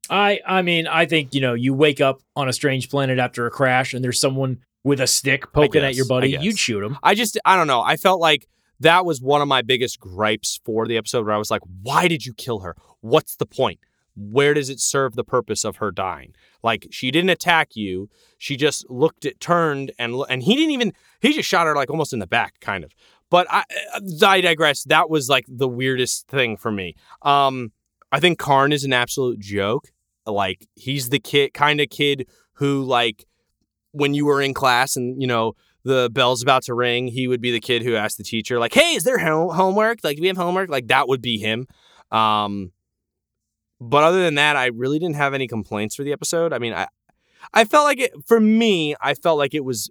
[0.09, 3.45] I, I mean, I think you know, you wake up on a strange planet after
[3.45, 6.31] a crash, and there's someone with a stick poking at your buddy.
[6.31, 6.43] guess.
[6.43, 6.97] You'd shoot him.
[7.03, 7.81] I just, I don't know.
[7.81, 8.47] I felt like
[8.79, 12.07] that was one of my biggest gripes for the episode where I was like, why
[12.07, 12.75] did you kill her?
[13.01, 13.79] What's the point?
[14.15, 16.35] Where does it serve the purpose of her dying?
[16.63, 18.09] Like she didn't attack you.
[18.37, 20.93] She just looked at, turned, and and he didn't even.
[21.19, 22.93] He just shot her like almost in the back, kind of.
[23.29, 23.65] But I,
[24.23, 24.83] I digress.
[24.85, 26.95] That was like the weirdest thing for me.
[27.23, 27.73] Um,
[28.11, 29.91] I think Karn is an absolute joke.
[30.25, 33.25] Like he's the kid, kind of kid who like
[33.95, 37.41] when you were in class and you know the bell's about to ring, he would
[37.41, 39.99] be the kid who asked the teacher, like, "Hey, is there ho- homework?
[40.03, 41.67] Like, do we have homework?" Like that would be him.
[42.11, 42.71] Um,
[43.79, 46.53] but other than that, I really didn't have any complaints for the episode.
[46.53, 46.87] I mean, I
[47.53, 48.95] I felt like it for me.
[49.01, 49.89] I felt like it was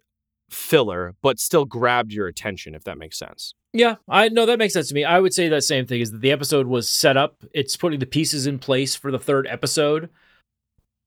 [0.50, 3.54] filler, but still grabbed your attention, if that makes sense.
[3.72, 5.04] Yeah, I know that makes sense to me.
[5.04, 7.42] I would say that same thing is that the episode was set up.
[7.52, 10.10] It's putting the pieces in place for the third episode.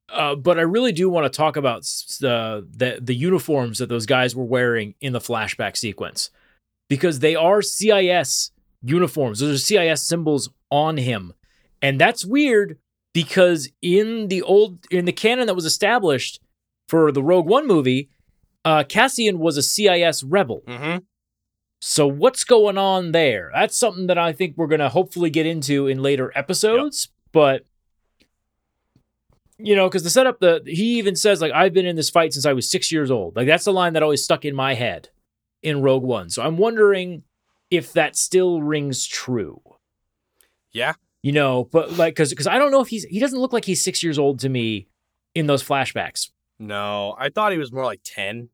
[0.10, 1.82] Uh, but I really do want to talk about
[2.22, 6.30] the, the the uniforms that those guys were wearing in the flashback sequence
[6.90, 9.40] because they are CIS uniforms.
[9.40, 11.34] Those are CIS symbols on him,
[11.82, 12.78] and that's weird
[13.14, 16.40] because in the old in the canon that was established
[16.88, 18.10] for the Rogue One movie,
[18.64, 20.62] uh, Cassian was a CIS rebel.
[20.68, 21.00] Mm-hmm.
[21.82, 23.52] So what's going on there?
[23.54, 27.10] That's something that I think we're gonna hopefully get into in later episodes.
[27.34, 27.66] But
[29.60, 32.34] you know, because the setup, the he even says like I've been in this fight
[32.34, 33.36] since I was six years old.
[33.36, 35.10] Like that's the line that always stuck in my head
[35.64, 36.30] in Rogue One.
[36.30, 37.24] So I'm wondering
[37.72, 39.62] if that still rings true.
[40.72, 40.94] Yeah.
[41.24, 43.66] You know, but like because because I don't know if he's he doesn't look like
[43.66, 44.88] he's six years old to me
[45.34, 46.30] in those flashbacks.
[46.60, 48.50] No, I thought he was more like ten.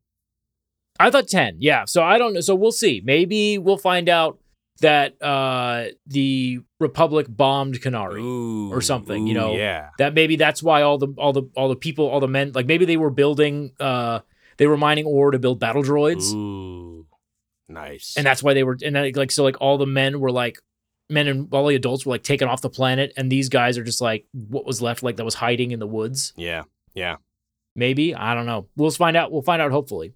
[1.00, 1.58] I thought 10.
[1.60, 1.86] Yeah.
[1.86, 2.42] So I don't know.
[2.42, 3.02] So we'll see.
[3.04, 4.40] Maybe we'll find out
[4.82, 9.56] that uh the Republic bombed Kenari Ooh, or something, you know.
[9.56, 9.90] Yeah.
[9.98, 12.66] That maybe that's why all the all the all the people, all the men like
[12.66, 14.20] maybe they were building uh
[14.58, 16.34] they were mining ore to build battle droids.
[16.34, 17.06] Ooh.
[17.70, 18.16] Nice.
[18.18, 20.60] And that's why they were and then, like so like all the men were like
[21.10, 23.84] men and all the adults were like taken off the planet and these guys are
[23.84, 26.34] just like what was left like that was hiding in the woods.
[26.36, 26.64] yeah.
[26.96, 27.16] Yeah.
[27.76, 28.14] Maybe.
[28.14, 28.68] I don't know.
[28.76, 29.32] We'll find out.
[29.32, 30.14] We'll find out hopefully.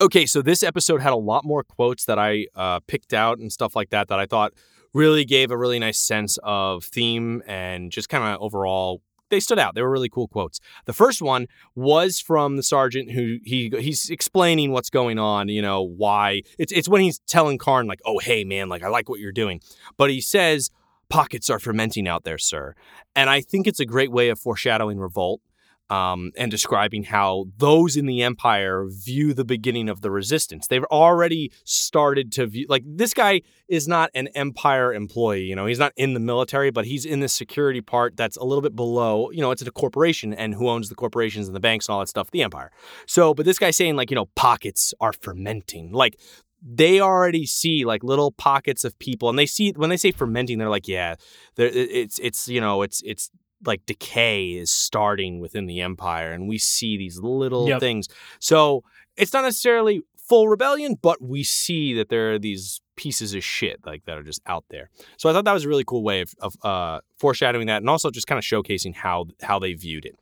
[0.00, 3.52] Okay, so this episode had a lot more quotes that I uh, picked out and
[3.52, 4.52] stuff like that that I thought
[4.94, 9.58] really gave a really nice sense of theme and just kind of overall they stood
[9.58, 9.74] out.
[9.74, 10.60] They were really cool quotes.
[10.84, 15.60] The first one was from the sergeant who he he's explaining what's going on, you
[15.60, 16.42] know, why.
[16.58, 19.32] It's it's when he's telling Karn like, "Oh, hey man, like I like what you're
[19.32, 19.60] doing."
[19.96, 20.70] But he says,
[21.10, 22.76] "Pockets are fermenting out there, sir."
[23.16, 25.40] And I think it's a great way of foreshadowing revolt
[25.90, 30.66] um, and describing how those in the empire view the beginning of the resistance.
[30.66, 35.44] They've already started to view, like, this guy is not an empire employee.
[35.44, 38.44] You know, he's not in the military, but he's in the security part that's a
[38.44, 41.60] little bit below, you know, it's a corporation and who owns the corporations and the
[41.60, 42.30] banks and all that stuff?
[42.30, 42.70] The empire.
[43.06, 45.92] So, but this guy's saying, like, you know, pockets are fermenting.
[45.92, 46.18] Like,
[46.60, 50.58] they already see like little pockets of people and they see when they say fermenting
[50.58, 51.14] they're like yeah
[51.56, 53.30] it's it's you know it's it's
[53.64, 57.80] like decay is starting within the empire and we see these little Yep.
[57.80, 58.82] things so
[59.16, 63.80] it's not necessarily full rebellion but we see that there are these pieces of shit
[63.86, 66.20] like that are just out there so i thought that was a really cool way
[66.20, 70.04] of, of uh, foreshadowing that and also just kind of showcasing how how they viewed
[70.04, 70.16] it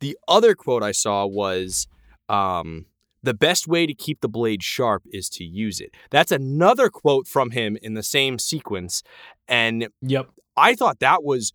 [0.00, 1.86] the other quote i saw was
[2.28, 2.86] um,
[3.22, 7.26] the best way to keep the blade sharp is to use it that's another quote
[7.26, 9.02] from him in the same sequence
[9.48, 10.30] and Yep.
[10.56, 11.52] I thought that was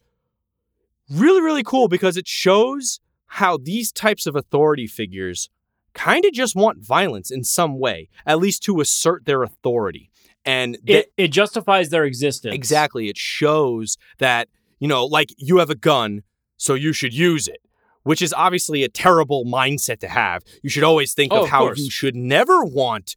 [1.10, 5.50] really, really cool because it shows how these types of authority figures
[5.94, 10.10] kind of just want violence in some way, at least to assert their authority.
[10.44, 12.54] And they- It it justifies their existence.
[12.54, 14.48] exactly, it shows that,
[14.80, 16.22] you know, like you have a gun,
[16.58, 17.58] so you should use it.
[18.04, 20.44] Which is obviously a terrible mindset to have.
[20.62, 21.80] You should always think Oh, of of how course.
[21.80, 23.15] you should never want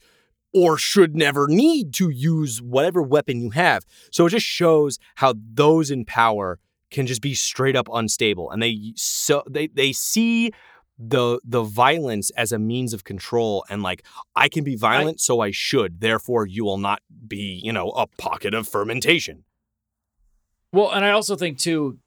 [0.55, 3.85] or should never need to use whatever weapon you have.
[4.11, 6.59] So it just shows how those in power
[6.91, 10.51] can just be straight up unstable and they so they they see
[10.99, 15.41] the the violence as a means of control and like I can be violent so
[15.41, 19.45] I should therefore you will not be, you know, a pocket of fermentation.
[20.73, 21.99] Well, and I also think too,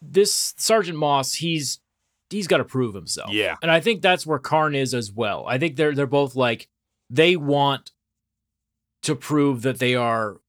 [0.00, 1.80] this Sergeant Moss, he's
[2.30, 3.30] he's got to prove himself.
[3.30, 3.56] Yeah.
[3.60, 5.44] And I think that's where Karn is as well.
[5.46, 6.68] I think they're they're both like
[7.10, 7.90] they want
[9.02, 10.40] to prove that they are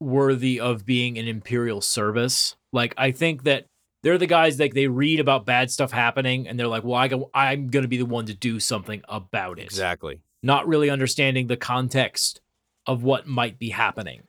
[0.00, 2.56] worthy of being in imperial service.
[2.72, 3.66] Like I think that
[4.02, 7.08] they're the guys like they read about bad stuff happening and they're like, "Well, I
[7.08, 10.20] go, I'm going to be the one to do something about it." Exactly.
[10.42, 12.40] Not really understanding the context
[12.86, 14.22] of what might be happening.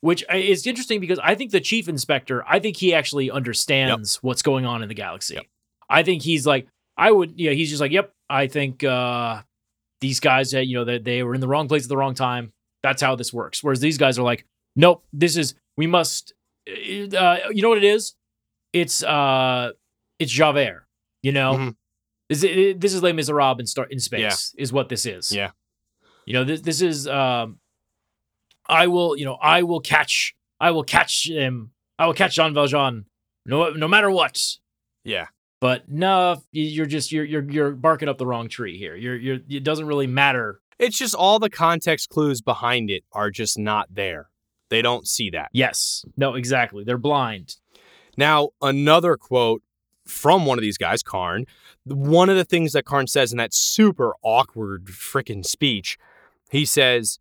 [0.00, 4.16] Which uh, is interesting because I think the chief inspector, I think he actually understands
[4.22, 5.34] what's going on in the galaxy.
[5.34, 5.44] Yep.
[5.88, 9.42] I think he's like, I would, yeah, he's just like, yep, I think uh,
[10.00, 12.14] these guys, that you know, they, they were in the wrong place at the wrong
[12.14, 12.52] time.
[12.82, 13.64] That's how this works.
[13.64, 16.34] Whereas these guys are like, nope, this is, we must,
[16.68, 18.14] uh, you know what it is?
[18.72, 19.70] It's, uh,
[20.18, 20.86] it's Javert,
[21.22, 21.54] you know?
[21.54, 21.76] Mhm.
[22.28, 25.30] This, is- this is Les Miserables in, star, in space, is what this is.
[25.32, 25.50] Yeah.
[26.26, 27.58] You know, this, this is, um,
[28.68, 31.70] I will, you know, I will catch, I will catch him.
[31.98, 33.06] I will catch Jean Valjean,
[33.46, 34.42] no, no matter what.
[35.04, 35.28] Yeah.
[35.60, 38.94] But no, you're just you're you're you're barking up the wrong tree here.
[38.94, 40.60] You're you're it doesn't really matter.
[40.78, 44.28] It's just all the context clues behind it are just not there.
[44.68, 45.48] They don't see that.
[45.52, 46.04] Yes.
[46.16, 46.84] No, exactly.
[46.84, 47.56] They're blind.
[48.16, 49.62] Now, another quote
[50.06, 51.44] from one of these guys, Karn,
[51.84, 55.98] one of the things that Karn says in that super awkward freaking speech,
[56.50, 57.18] he says,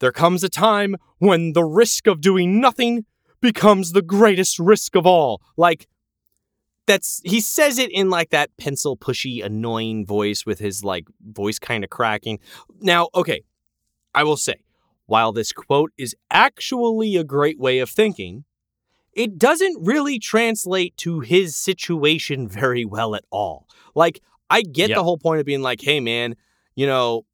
[0.00, 3.04] There comes a time when the risk of doing nothing
[3.40, 5.42] becomes the greatest risk of all.
[5.56, 5.86] Like,
[6.88, 11.58] that's he says it in like that pencil pushy annoying voice with his like voice
[11.58, 12.40] kind of cracking
[12.80, 13.42] now okay
[14.14, 14.54] i will say
[15.08, 18.44] while this quote is actually a great way of thinking
[19.14, 23.66] it doesn't really translate to his situation very well at all
[23.96, 24.96] like i get Yep.
[24.96, 26.36] the whole point of being like hey man
[26.76, 27.24] you know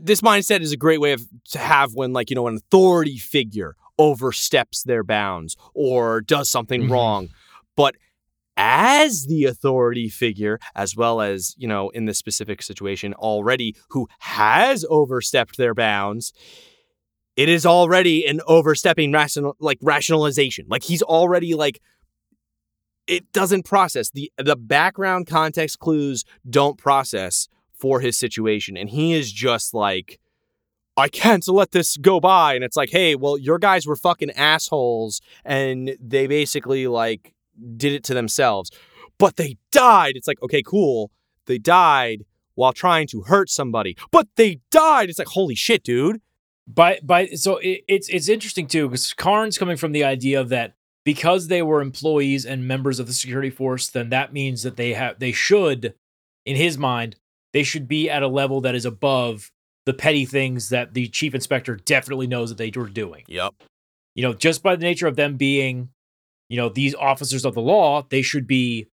[0.00, 3.18] this mindset is a great way of to have when like you know an authority
[3.18, 6.90] figure oversteps their bounds or does something Mhm.
[6.90, 7.28] wrong
[7.76, 7.94] but
[8.56, 14.06] as the authority figure as well as you know in this specific situation already who
[14.20, 16.32] has overstepped their bounds
[17.36, 20.66] it is already an overstepping rational like rationalization.
[20.68, 21.80] Like he's already like
[23.06, 24.10] it doesn't process.
[24.10, 30.20] The the background context clues don't process for his situation and he is just like
[30.96, 32.54] I can't let this go by.
[32.54, 37.34] And it's like hey well your guys were fucking assholes and they basically like
[37.76, 38.70] did it to themselves.
[39.18, 40.14] But they died.
[40.16, 41.10] It's like okay cool.
[41.46, 45.08] They died while trying to hurt somebody but they died.
[45.08, 46.20] It's like holy shit dude
[46.72, 50.50] By by so it, it's it's interesting too because Karn's coming from the idea of
[50.50, 54.76] that because they were employees and members of the security force, then that means that
[54.76, 55.94] they have they should,
[56.44, 57.16] in his mind,
[57.52, 59.50] they should be at a level that is above
[59.86, 63.24] the petty things that the chief inspector definitely knows that they were doing.
[63.26, 63.54] yep
[64.14, 65.88] You know, just by the nature of them being,
[66.48, 68.88] you know, these officers of the law, they should be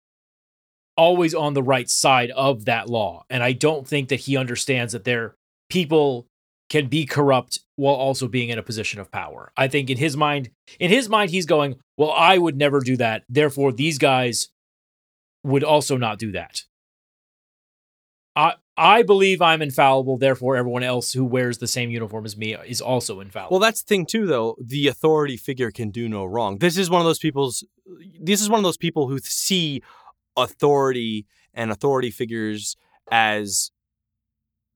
[0.96, 3.24] always on the right side of that law.
[3.30, 5.36] And I don't think that he understands that their
[5.70, 6.26] people
[6.72, 9.52] can be corrupt while also being in a position of power.
[9.58, 10.48] I think in his mind,
[10.80, 13.24] in his mind, he's going, well, I would never do that.
[13.28, 14.48] Therefore, these guys
[15.44, 16.62] would also not do that.
[18.34, 20.16] I I believe I'm infallible.
[20.16, 23.58] Therefore, everyone else who wears the same uniform as me is also infallible.
[23.58, 24.56] Well, that's the thing too, though.
[24.58, 26.56] The authority figure can do no wrong.
[26.56, 27.62] This is one of those people's.
[28.18, 29.82] This is one of those people who see
[30.38, 32.78] authority and authority figures
[33.10, 33.72] as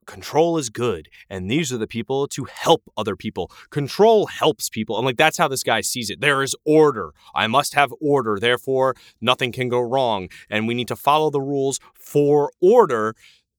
[0.07, 3.51] control is good, and these are the people to help other people.
[3.71, 6.21] Control helps people, and like that's how this guy sees it.
[6.21, 7.13] There is order.
[7.35, 8.39] I must have order.
[8.39, 13.15] Therefore, nothing can go wrong, and we need to follow the rules for order.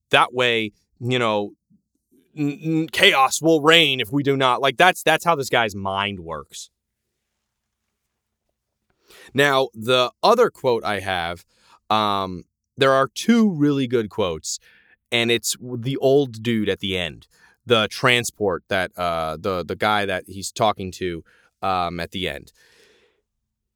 [0.09, 1.51] That way, you know,
[2.37, 5.75] n- n- chaos will reign if we do not like that's that's how this guy's
[5.75, 6.69] mind works
[9.33, 11.45] now the other quote i have
[11.89, 12.43] um
[12.77, 14.59] there are two really good quotes
[15.11, 17.27] and it's the old dude at the end
[17.65, 21.23] the transport that uh the the guy that he's talking to
[21.61, 22.51] um at the end.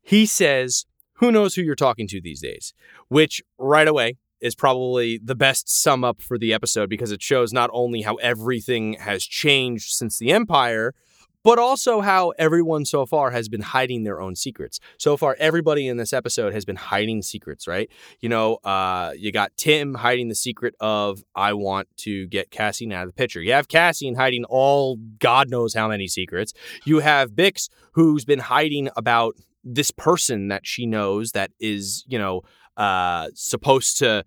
[0.01, 2.73] He says who knows who you're talking to these days
[3.09, 7.53] which right away is probably the best sum up for the episode because it shows
[7.53, 10.95] not only how everything has changed since the Empire,
[11.43, 14.79] but also how everyone so far has been hiding their own secrets.
[14.97, 17.89] So far, everybody in this episode has been hiding secrets, right?
[18.19, 22.91] You know, uh, you got Timm hiding the secret of, I want to get Cassian
[22.91, 23.41] out of the picture.
[23.41, 26.53] You have Cassian hiding all God knows how many secrets.
[26.85, 32.17] You have Bix, who's been hiding about this person that she knows that is, you
[32.17, 32.41] know,
[32.77, 34.25] uh, supposed to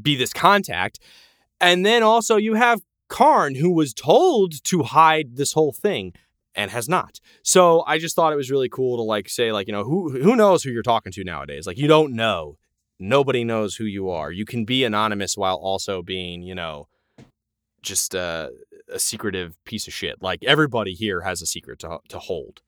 [0.00, 0.98] be this contact.
[1.60, 6.14] And then also you have Karn, who was told to hide this whole thing
[6.54, 7.20] and has not.
[7.42, 10.10] So I just thought it was really cool to like say, like, you know, who
[10.10, 11.66] who knows who you're talking to nowadays?
[11.66, 12.58] Like you don't know.
[12.98, 14.30] Nobody knows who you are.
[14.30, 16.86] You can be anonymous while also being, you know,
[17.82, 18.52] just a,
[18.92, 20.22] a secretive piece of shit.
[20.22, 22.60] Like everybody here has a secret to to hold.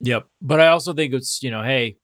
[0.00, 0.26] Yep.
[0.42, 1.96] But I also think it's, you know, hey,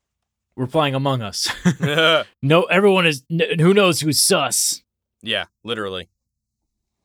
[0.57, 1.49] we're playing Among Us.
[2.43, 4.83] no, everyone is, who knows who's sus?
[5.23, 6.09] Yeah, literally.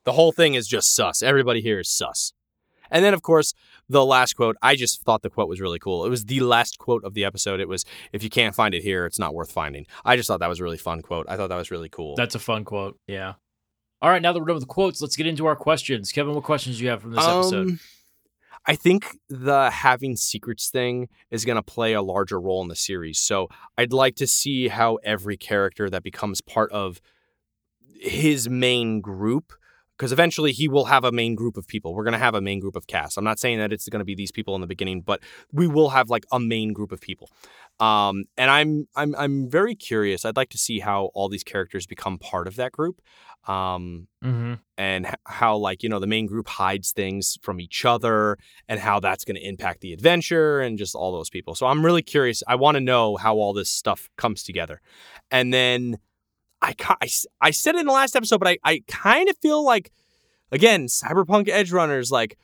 [0.06, 1.22] The whole thing is just sus.
[1.22, 2.34] Everybody here is sus.
[2.96, 3.54] And then, of course,
[3.90, 4.56] the last quote.
[4.62, 6.06] I just thought the quote was really cool.
[6.06, 7.60] It was the last quote of the episode.
[7.60, 10.40] It was, "If you can't find it here, it's not worth finding." I just thought
[10.40, 11.26] that was a really fun quote.
[11.28, 12.16] I thought that was really cool.
[12.16, 12.98] That's a fun quote.
[13.06, 13.34] Yeah.
[14.02, 14.22] All right.
[14.22, 16.14] Now that we're done with the quotes, let's get into our questions.
[16.14, 17.68] Kevin, what questions do you have from this episode?
[17.68, 17.80] Um,
[18.66, 22.78] I think the having secrets thing is going to play a larger role in the
[22.78, 23.20] series.
[23.20, 27.02] So I'd like to see how every character that becomes part of
[28.00, 29.52] his main group
[29.98, 31.94] because eventually he will have a main group of people.
[31.94, 33.18] We're going to have a main group of cast.
[33.18, 35.22] I'm not saying that it's going to be these people in the beginning, but
[35.52, 37.30] we will have like a main group of people.
[37.80, 40.26] Um, and I'm I'm I'm very curious.
[40.26, 43.02] I'd like to see how all these characters become part of that group.
[43.48, 44.54] Um, Mm-hmm.
[44.80, 49.00] and how like you know the main group hides things from each other and how
[49.00, 52.42] that's going to impact the adventure and just all those people so i'm really curious
[52.48, 54.82] i want to know how all this stuff comes together
[55.30, 56.00] and then
[56.66, 57.10] i I,
[57.42, 59.92] I said it in the last episode but i, I kind of feel like
[60.52, 62.38] again cyberpunk edge runners like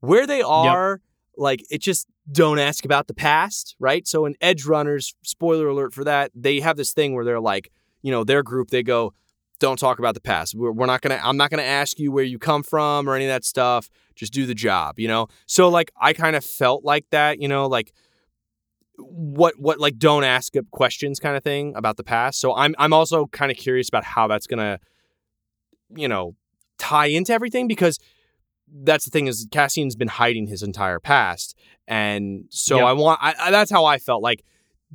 [0.00, 1.00] where they are
[1.36, 5.94] like it just don't ask about the past right so in edge runners spoiler alert
[5.94, 7.70] for that they have this thing where they're like
[8.02, 9.14] you know their group they go
[9.58, 10.54] don't talk about the past.
[10.54, 11.20] We're, we're not gonna.
[11.22, 13.90] I'm not gonna ask you where you come from or any of that stuff.
[14.14, 15.28] Just do the job, you know.
[15.46, 17.92] So like, I kind of felt like that, you know, like
[18.98, 22.40] what what like don't ask questions kind of thing about the past.
[22.40, 24.80] So I'm I'm also kind of curious about how that's gonna,
[25.94, 26.34] you know,
[26.78, 27.98] tie into everything because
[28.82, 32.84] that's the thing is Cassian's been hiding his entire past, and so Yep.
[32.86, 33.20] I want.
[33.22, 34.44] I, I, that's how I felt like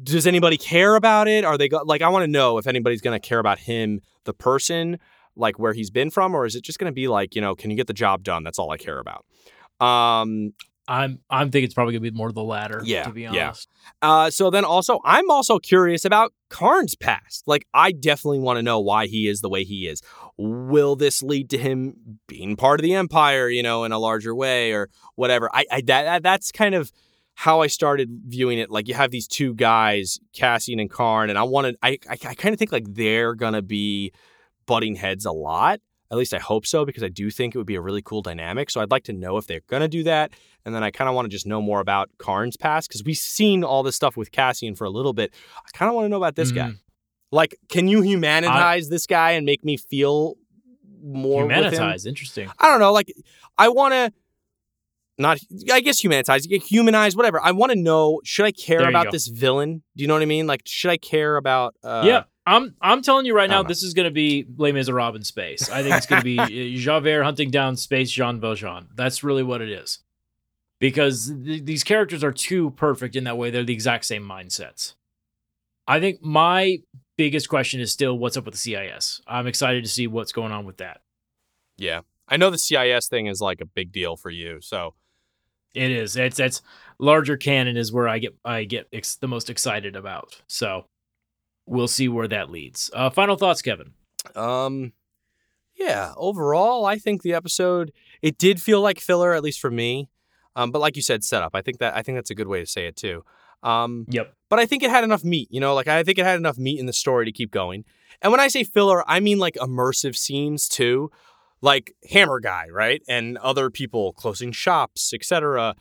[0.01, 1.45] does anybody care about it?
[1.45, 4.01] Are they go- like I want to know if anybody's going to care about him,
[4.25, 4.99] the person,
[5.35, 7.55] like where he's been from, or is it just going to be like you know,
[7.55, 8.43] can you get the job done?
[8.43, 9.25] That's all I care about.
[9.79, 10.53] Um.
[10.87, 12.81] I'm I'm thinking it's probably gonna be more the latter.
[12.83, 13.45] Yeah, to be yeah.
[13.47, 13.69] honest.
[14.01, 14.29] Uh.
[14.29, 17.43] So then also, I'm also curious about Karn's past.
[17.47, 20.01] Like, I definitely want to know why he is the way he is.
[20.37, 23.47] Will this lead to him being part of the Empire?
[23.47, 25.49] You know, in a larger way, or whatever.
[25.53, 25.65] I.
[25.71, 26.91] I that, that that's kind of
[27.35, 28.69] how I started viewing it.
[28.69, 32.35] Like you have these two guys, Cassian and Karn, and I wanted I I, I
[32.35, 34.11] kind of think like they're gonna be
[34.65, 35.79] butting heads a lot.
[36.11, 38.21] At least I hope so because I do think it would be a really cool
[38.21, 38.69] dynamic.
[38.69, 40.31] So I'd like to know if they're gonna do that,
[40.65, 43.17] and then I kind of want to just know more about Karn's past because we've
[43.17, 45.33] seen all this stuff with Cassian for a little bit.
[45.57, 46.69] I kind of want to know about this guy.
[46.69, 46.79] Mhm.
[47.31, 50.35] Like, can you humanize this guy and make me feel
[51.03, 51.43] more?
[51.43, 52.49] Humanitize, interesting.
[52.59, 52.93] I don't know.
[52.93, 53.11] Like,
[53.57, 54.13] I want to
[55.17, 55.39] not,
[55.71, 57.39] I guess humanize, humanize, whatever.
[57.41, 59.83] I want to know, should I care There about this villain?
[59.95, 60.47] Do you know what I mean?
[60.47, 63.67] Like, should I care about, uh, yeah, I'm I'm telling you right now, know.
[63.67, 65.69] this is gonna be Les Miserables in space.
[65.69, 68.89] I think it's gonna be uh, Javert hunting down space Jean Valjean.
[68.95, 69.99] That's really what it is,
[70.83, 73.49] because th- these characters are too perfect in that way.
[73.49, 74.95] They're the exact same mindsets.
[75.87, 76.79] I think my
[77.17, 79.21] biggest question is still what's up with the CIS.
[79.25, 80.99] I'm excited to see what's going on with that.
[81.77, 82.01] yeah.
[82.27, 84.59] I know the CIS thing is like a big deal for you.
[84.61, 84.93] So,
[85.73, 86.17] It is.
[86.17, 86.61] It's it's
[86.99, 90.41] larger canon is where I get I get ex- the most excited about.
[90.47, 90.85] So
[91.65, 92.91] we'll see where that leads.
[92.93, 93.91] Uh, final thoughts, Kevin.
[94.35, 94.91] um,
[95.77, 100.09] yeah, overall, I think the episode, it did feel like filler, at least for me.
[100.55, 101.55] Um, but like you said, setup.
[101.55, 103.23] I think that, I think that's a good way to say it too.
[103.63, 104.33] Um, Yep.
[104.49, 106.57] but I think it had enough meat, you know, like I think it had enough
[106.57, 107.85] meat in the story to keep going.
[108.21, 111.09] And when I say filler, I mean like immersive scenes too,
[111.61, 113.01] like Hammer Guy, right?
[113.07, 115.75] And other people closing shops, etc.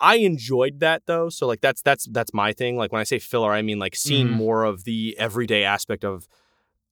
[0.00, 1.28] I enjoyed that though.
[1.30, 2.76] So like that's that's that's my thing.
[2.76, 4.32] Like when I say filler, I mean like seeing Mhm.
[4.32, 6.28] more of the everyday aspect of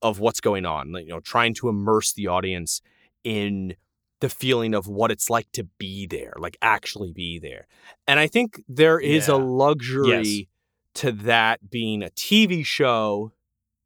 [0.03, 0.93] of what's going on.
[0.93, 2.81] Like, you know, trying to immerse the audience
[3.23, 3.75] in
[4.21, 7.67] the feeling of what it's like to be there, like actually be there.
[8.07, 10.47] And I think there is a luxury Yes.
[10.97, 13.33] to that being a TV show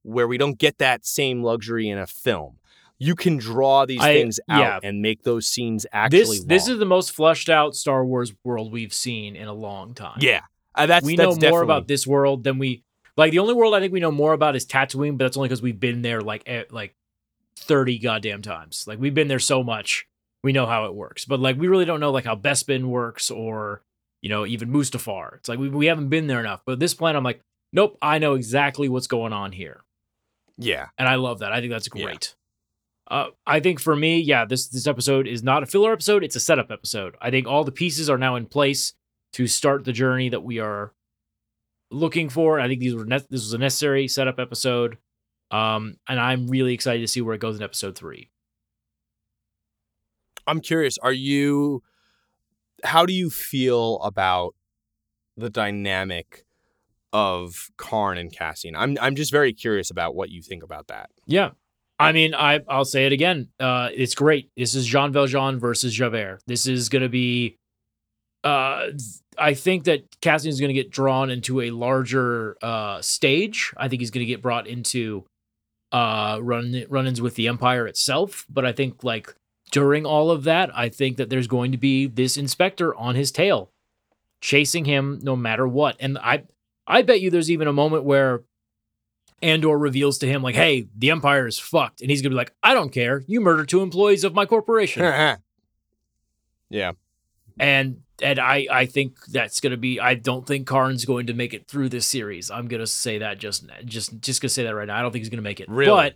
[0.03, 2.59] where we don't get that same luxury in a film.
[2.99, 4.89] You can draw these I- things out yeah.
[4.89, 8.73] and make those scenes actually This this is the most fleshed out Star Wars world
[8.73, 10.19] we've seen in a long time.
[10.21, 10.41] yeah.
[10.77, 12.83] Uh, that's we that's know more about this world than we
[13.17, 13.31] like.
[13.31, 15.63] The only world I think we know more about is Tatooine, but that's only because
[15.63, 16.97] we've been there like eh, like
[17.57, 18.85] thirty goddamn times.
[18.89, 20.07] Like we've been there so much,
[20.45, 21.25] we know how it works.
[21.25, 23.83] But like we really don't know like how Bespin works or
[24.23, 25.35] you know even Mustafar.
[25.39, 26.61] It's like we we haven't been there enough.
[26.65, 27.41] But this planet, I'm like,
[27.73, 29.83] nope, I know exactly what's going on here.
[30.57, 30.87] yeah.
[30.99, 31.53] and I love that.
[31.53, 32.05] I think that's Yeah.
[32.05, 32.37] great.
[33.11, 36.37] Uh, I think for me, yeah, this this episode is not a filler episode; it's
[36.37, 37.17] a setup episode.
[37.21, 38.95] I think all the pieces are now in place
[39.35, 40.93] to start the journey that we are
[41.91, 42.59] looking for.
[42.61, 44.97] I think these were ne- this was a necessary setup episode,
[45.51, 48.31] um, and I'm really excited to see where it goes in episode three.
[50.47, 51.83] I'm curious, are you
[52.85, 54.55] how do you feel about
[55.37, 56.45] the dynamic
[57.13, 58.77] of Karn and Cassian?
[58.77, 61.11] I'm I'm just very curious about what you think about that.
[61.27, 61.51] Yeah.
[61.99, 63.49] I mean, I I'll say it again.
[63.61, 64.51] Uh, it's great.
[64.57, 66.41] This is Jean Valjean versus Javert.
[66.47, 67.57] This is gonna be.
[68.43, 68.89] Uh,
[69.39, 73.73] I think that Cassian is gonna get drawn into a larger uh stage.
[73.77, 75.25] I think he's gonna get brought into
[75.93, 78.45] uh run run-ins with the Empire itself.
[78.51, 79.35] But I think like
[79.75, 83.33] during all of that, I think that there's going to be this inspector on his
[83.33, 83.73] tail,
[84.41, 85.97] chasing him no matter what.
[85.99, 86.45] And I
[86.87, 88.45] I bet you there's even a moment where
[89.43, 92.55] Andor reveals to him like, "Hey, the Empire is fucked," and he's gonna be like,
[92.63, 93.25] "I don't care.
[93.27, 95.03] You murdered two employees of my corporation."
[96.71, 96.93] yeah.
[97.59, 99.99] and and I I think that's gonna be.
[99.99, 102.49] I don't think Karn's going to make it through this series.
[102.49, 104.97] I'm gonna say that just just just gonna say that right now.
[104.97, 105.69] I don't think he's gonna make it.
[105.69, 105.91] Really?
[105.91, 106.15] But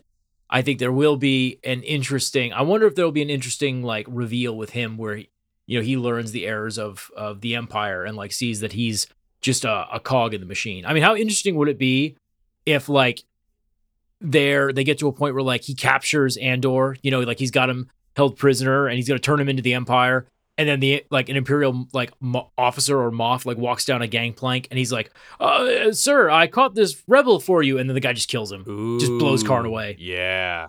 [0.50, 2.52] I think there will be an interesting.
[2.52, 5.30] I wonder if there will be an interesting like reveal with him where he,
[5.66, 9.06] you know he learns the errors of of the Empire and like sees that he's
[9.40, 10.84] just a, a cog in the machine.
[10.86, 12.16] I mean, how interesting would it be
[12.64, 13.24] if like
[14.20, 17.50] there they get to a point where like he captures Andor, you know, like he's
[17.50, 20.26] got him held prisoner and he's going to turn him into the Empire.
[20.58, 24.08] And then the like an imperial like mo- officer or moth like walks down a
[24.08, 28.00] gangplank and he's like, uh, "Sir, I caught this rebel for you," and then the
[28.00, 28.98] guy just kills him.
[28.98, 29.96] Just blows Karn away.
[30.00, 30.66] Yeah.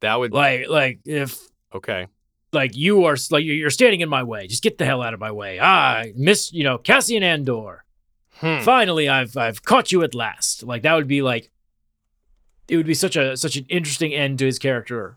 [0.00, 1.38] That would Like, like if
[1.74, 2.06] okay.
[2.52, 5.20] like you are like you're standing in my way, just get the hell out of
[5.20, 5.58] my way.
[5.60, 7.84] Ah, miss, you know, Cassian Andor.
[8.40, 8.60] Hmm.
[8.60, 11.50] finally i've i've caught you at last like that would be like
[12.68, 15.16] it would be such a such an interesting end to his character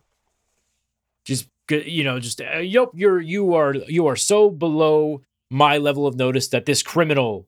[1.26, 6.06] just you know just uh, yep you're you are you are so below my level
[6.06, 7.48] of notice that this criminal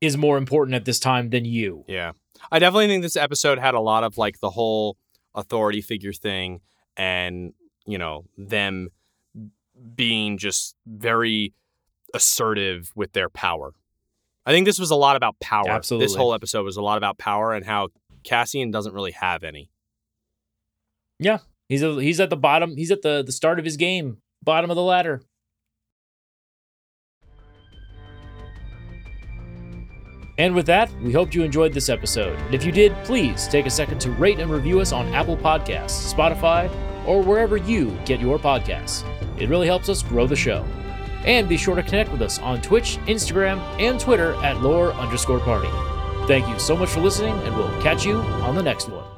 [0.00, 2.12] is more important at this time than you Yeah.
[2.50, 4.96] I definitely think this episode had a lot of like the whole
[5.34, 6.60] authority figure thing
[6.96, 7.52] and,
[7.86, 8.88] you know, them
[9.94, 11.54] being just very
[12.14, 13.74] assertive with their power.
[14.44, 15.68] I think this was a lot about power.
[15.68, 16.06] Absolutely.
[16.06, 17.88] This whole episode was a lot about power and how
[18.24, 19.70] Cassian doesn't really have any.
[21.72, 24.70] He's a, he's at the bottom he's at the the start of his game bottom
[24.70, 25.22] of the ladder
[30.38, 32.38] And with that, we hope you enjoyed this episode.
[32.38, 35.36] And if you did, please take a second to rate and review us on Apple
[35.36, 36.68] Podcasts, Spotify,
[37.06, 39.04] or wherever you get your podcasts.
[39.38, 40.64] It really helps us grow the show.
[41.24, 45.40] And be sure to connect with us on Twitch, Instagram, and Twitter at lore underscore
[45.40, 45.70] party.
[46.26, 49.11] Thank you so much for listening, and we'll catch you on the next one.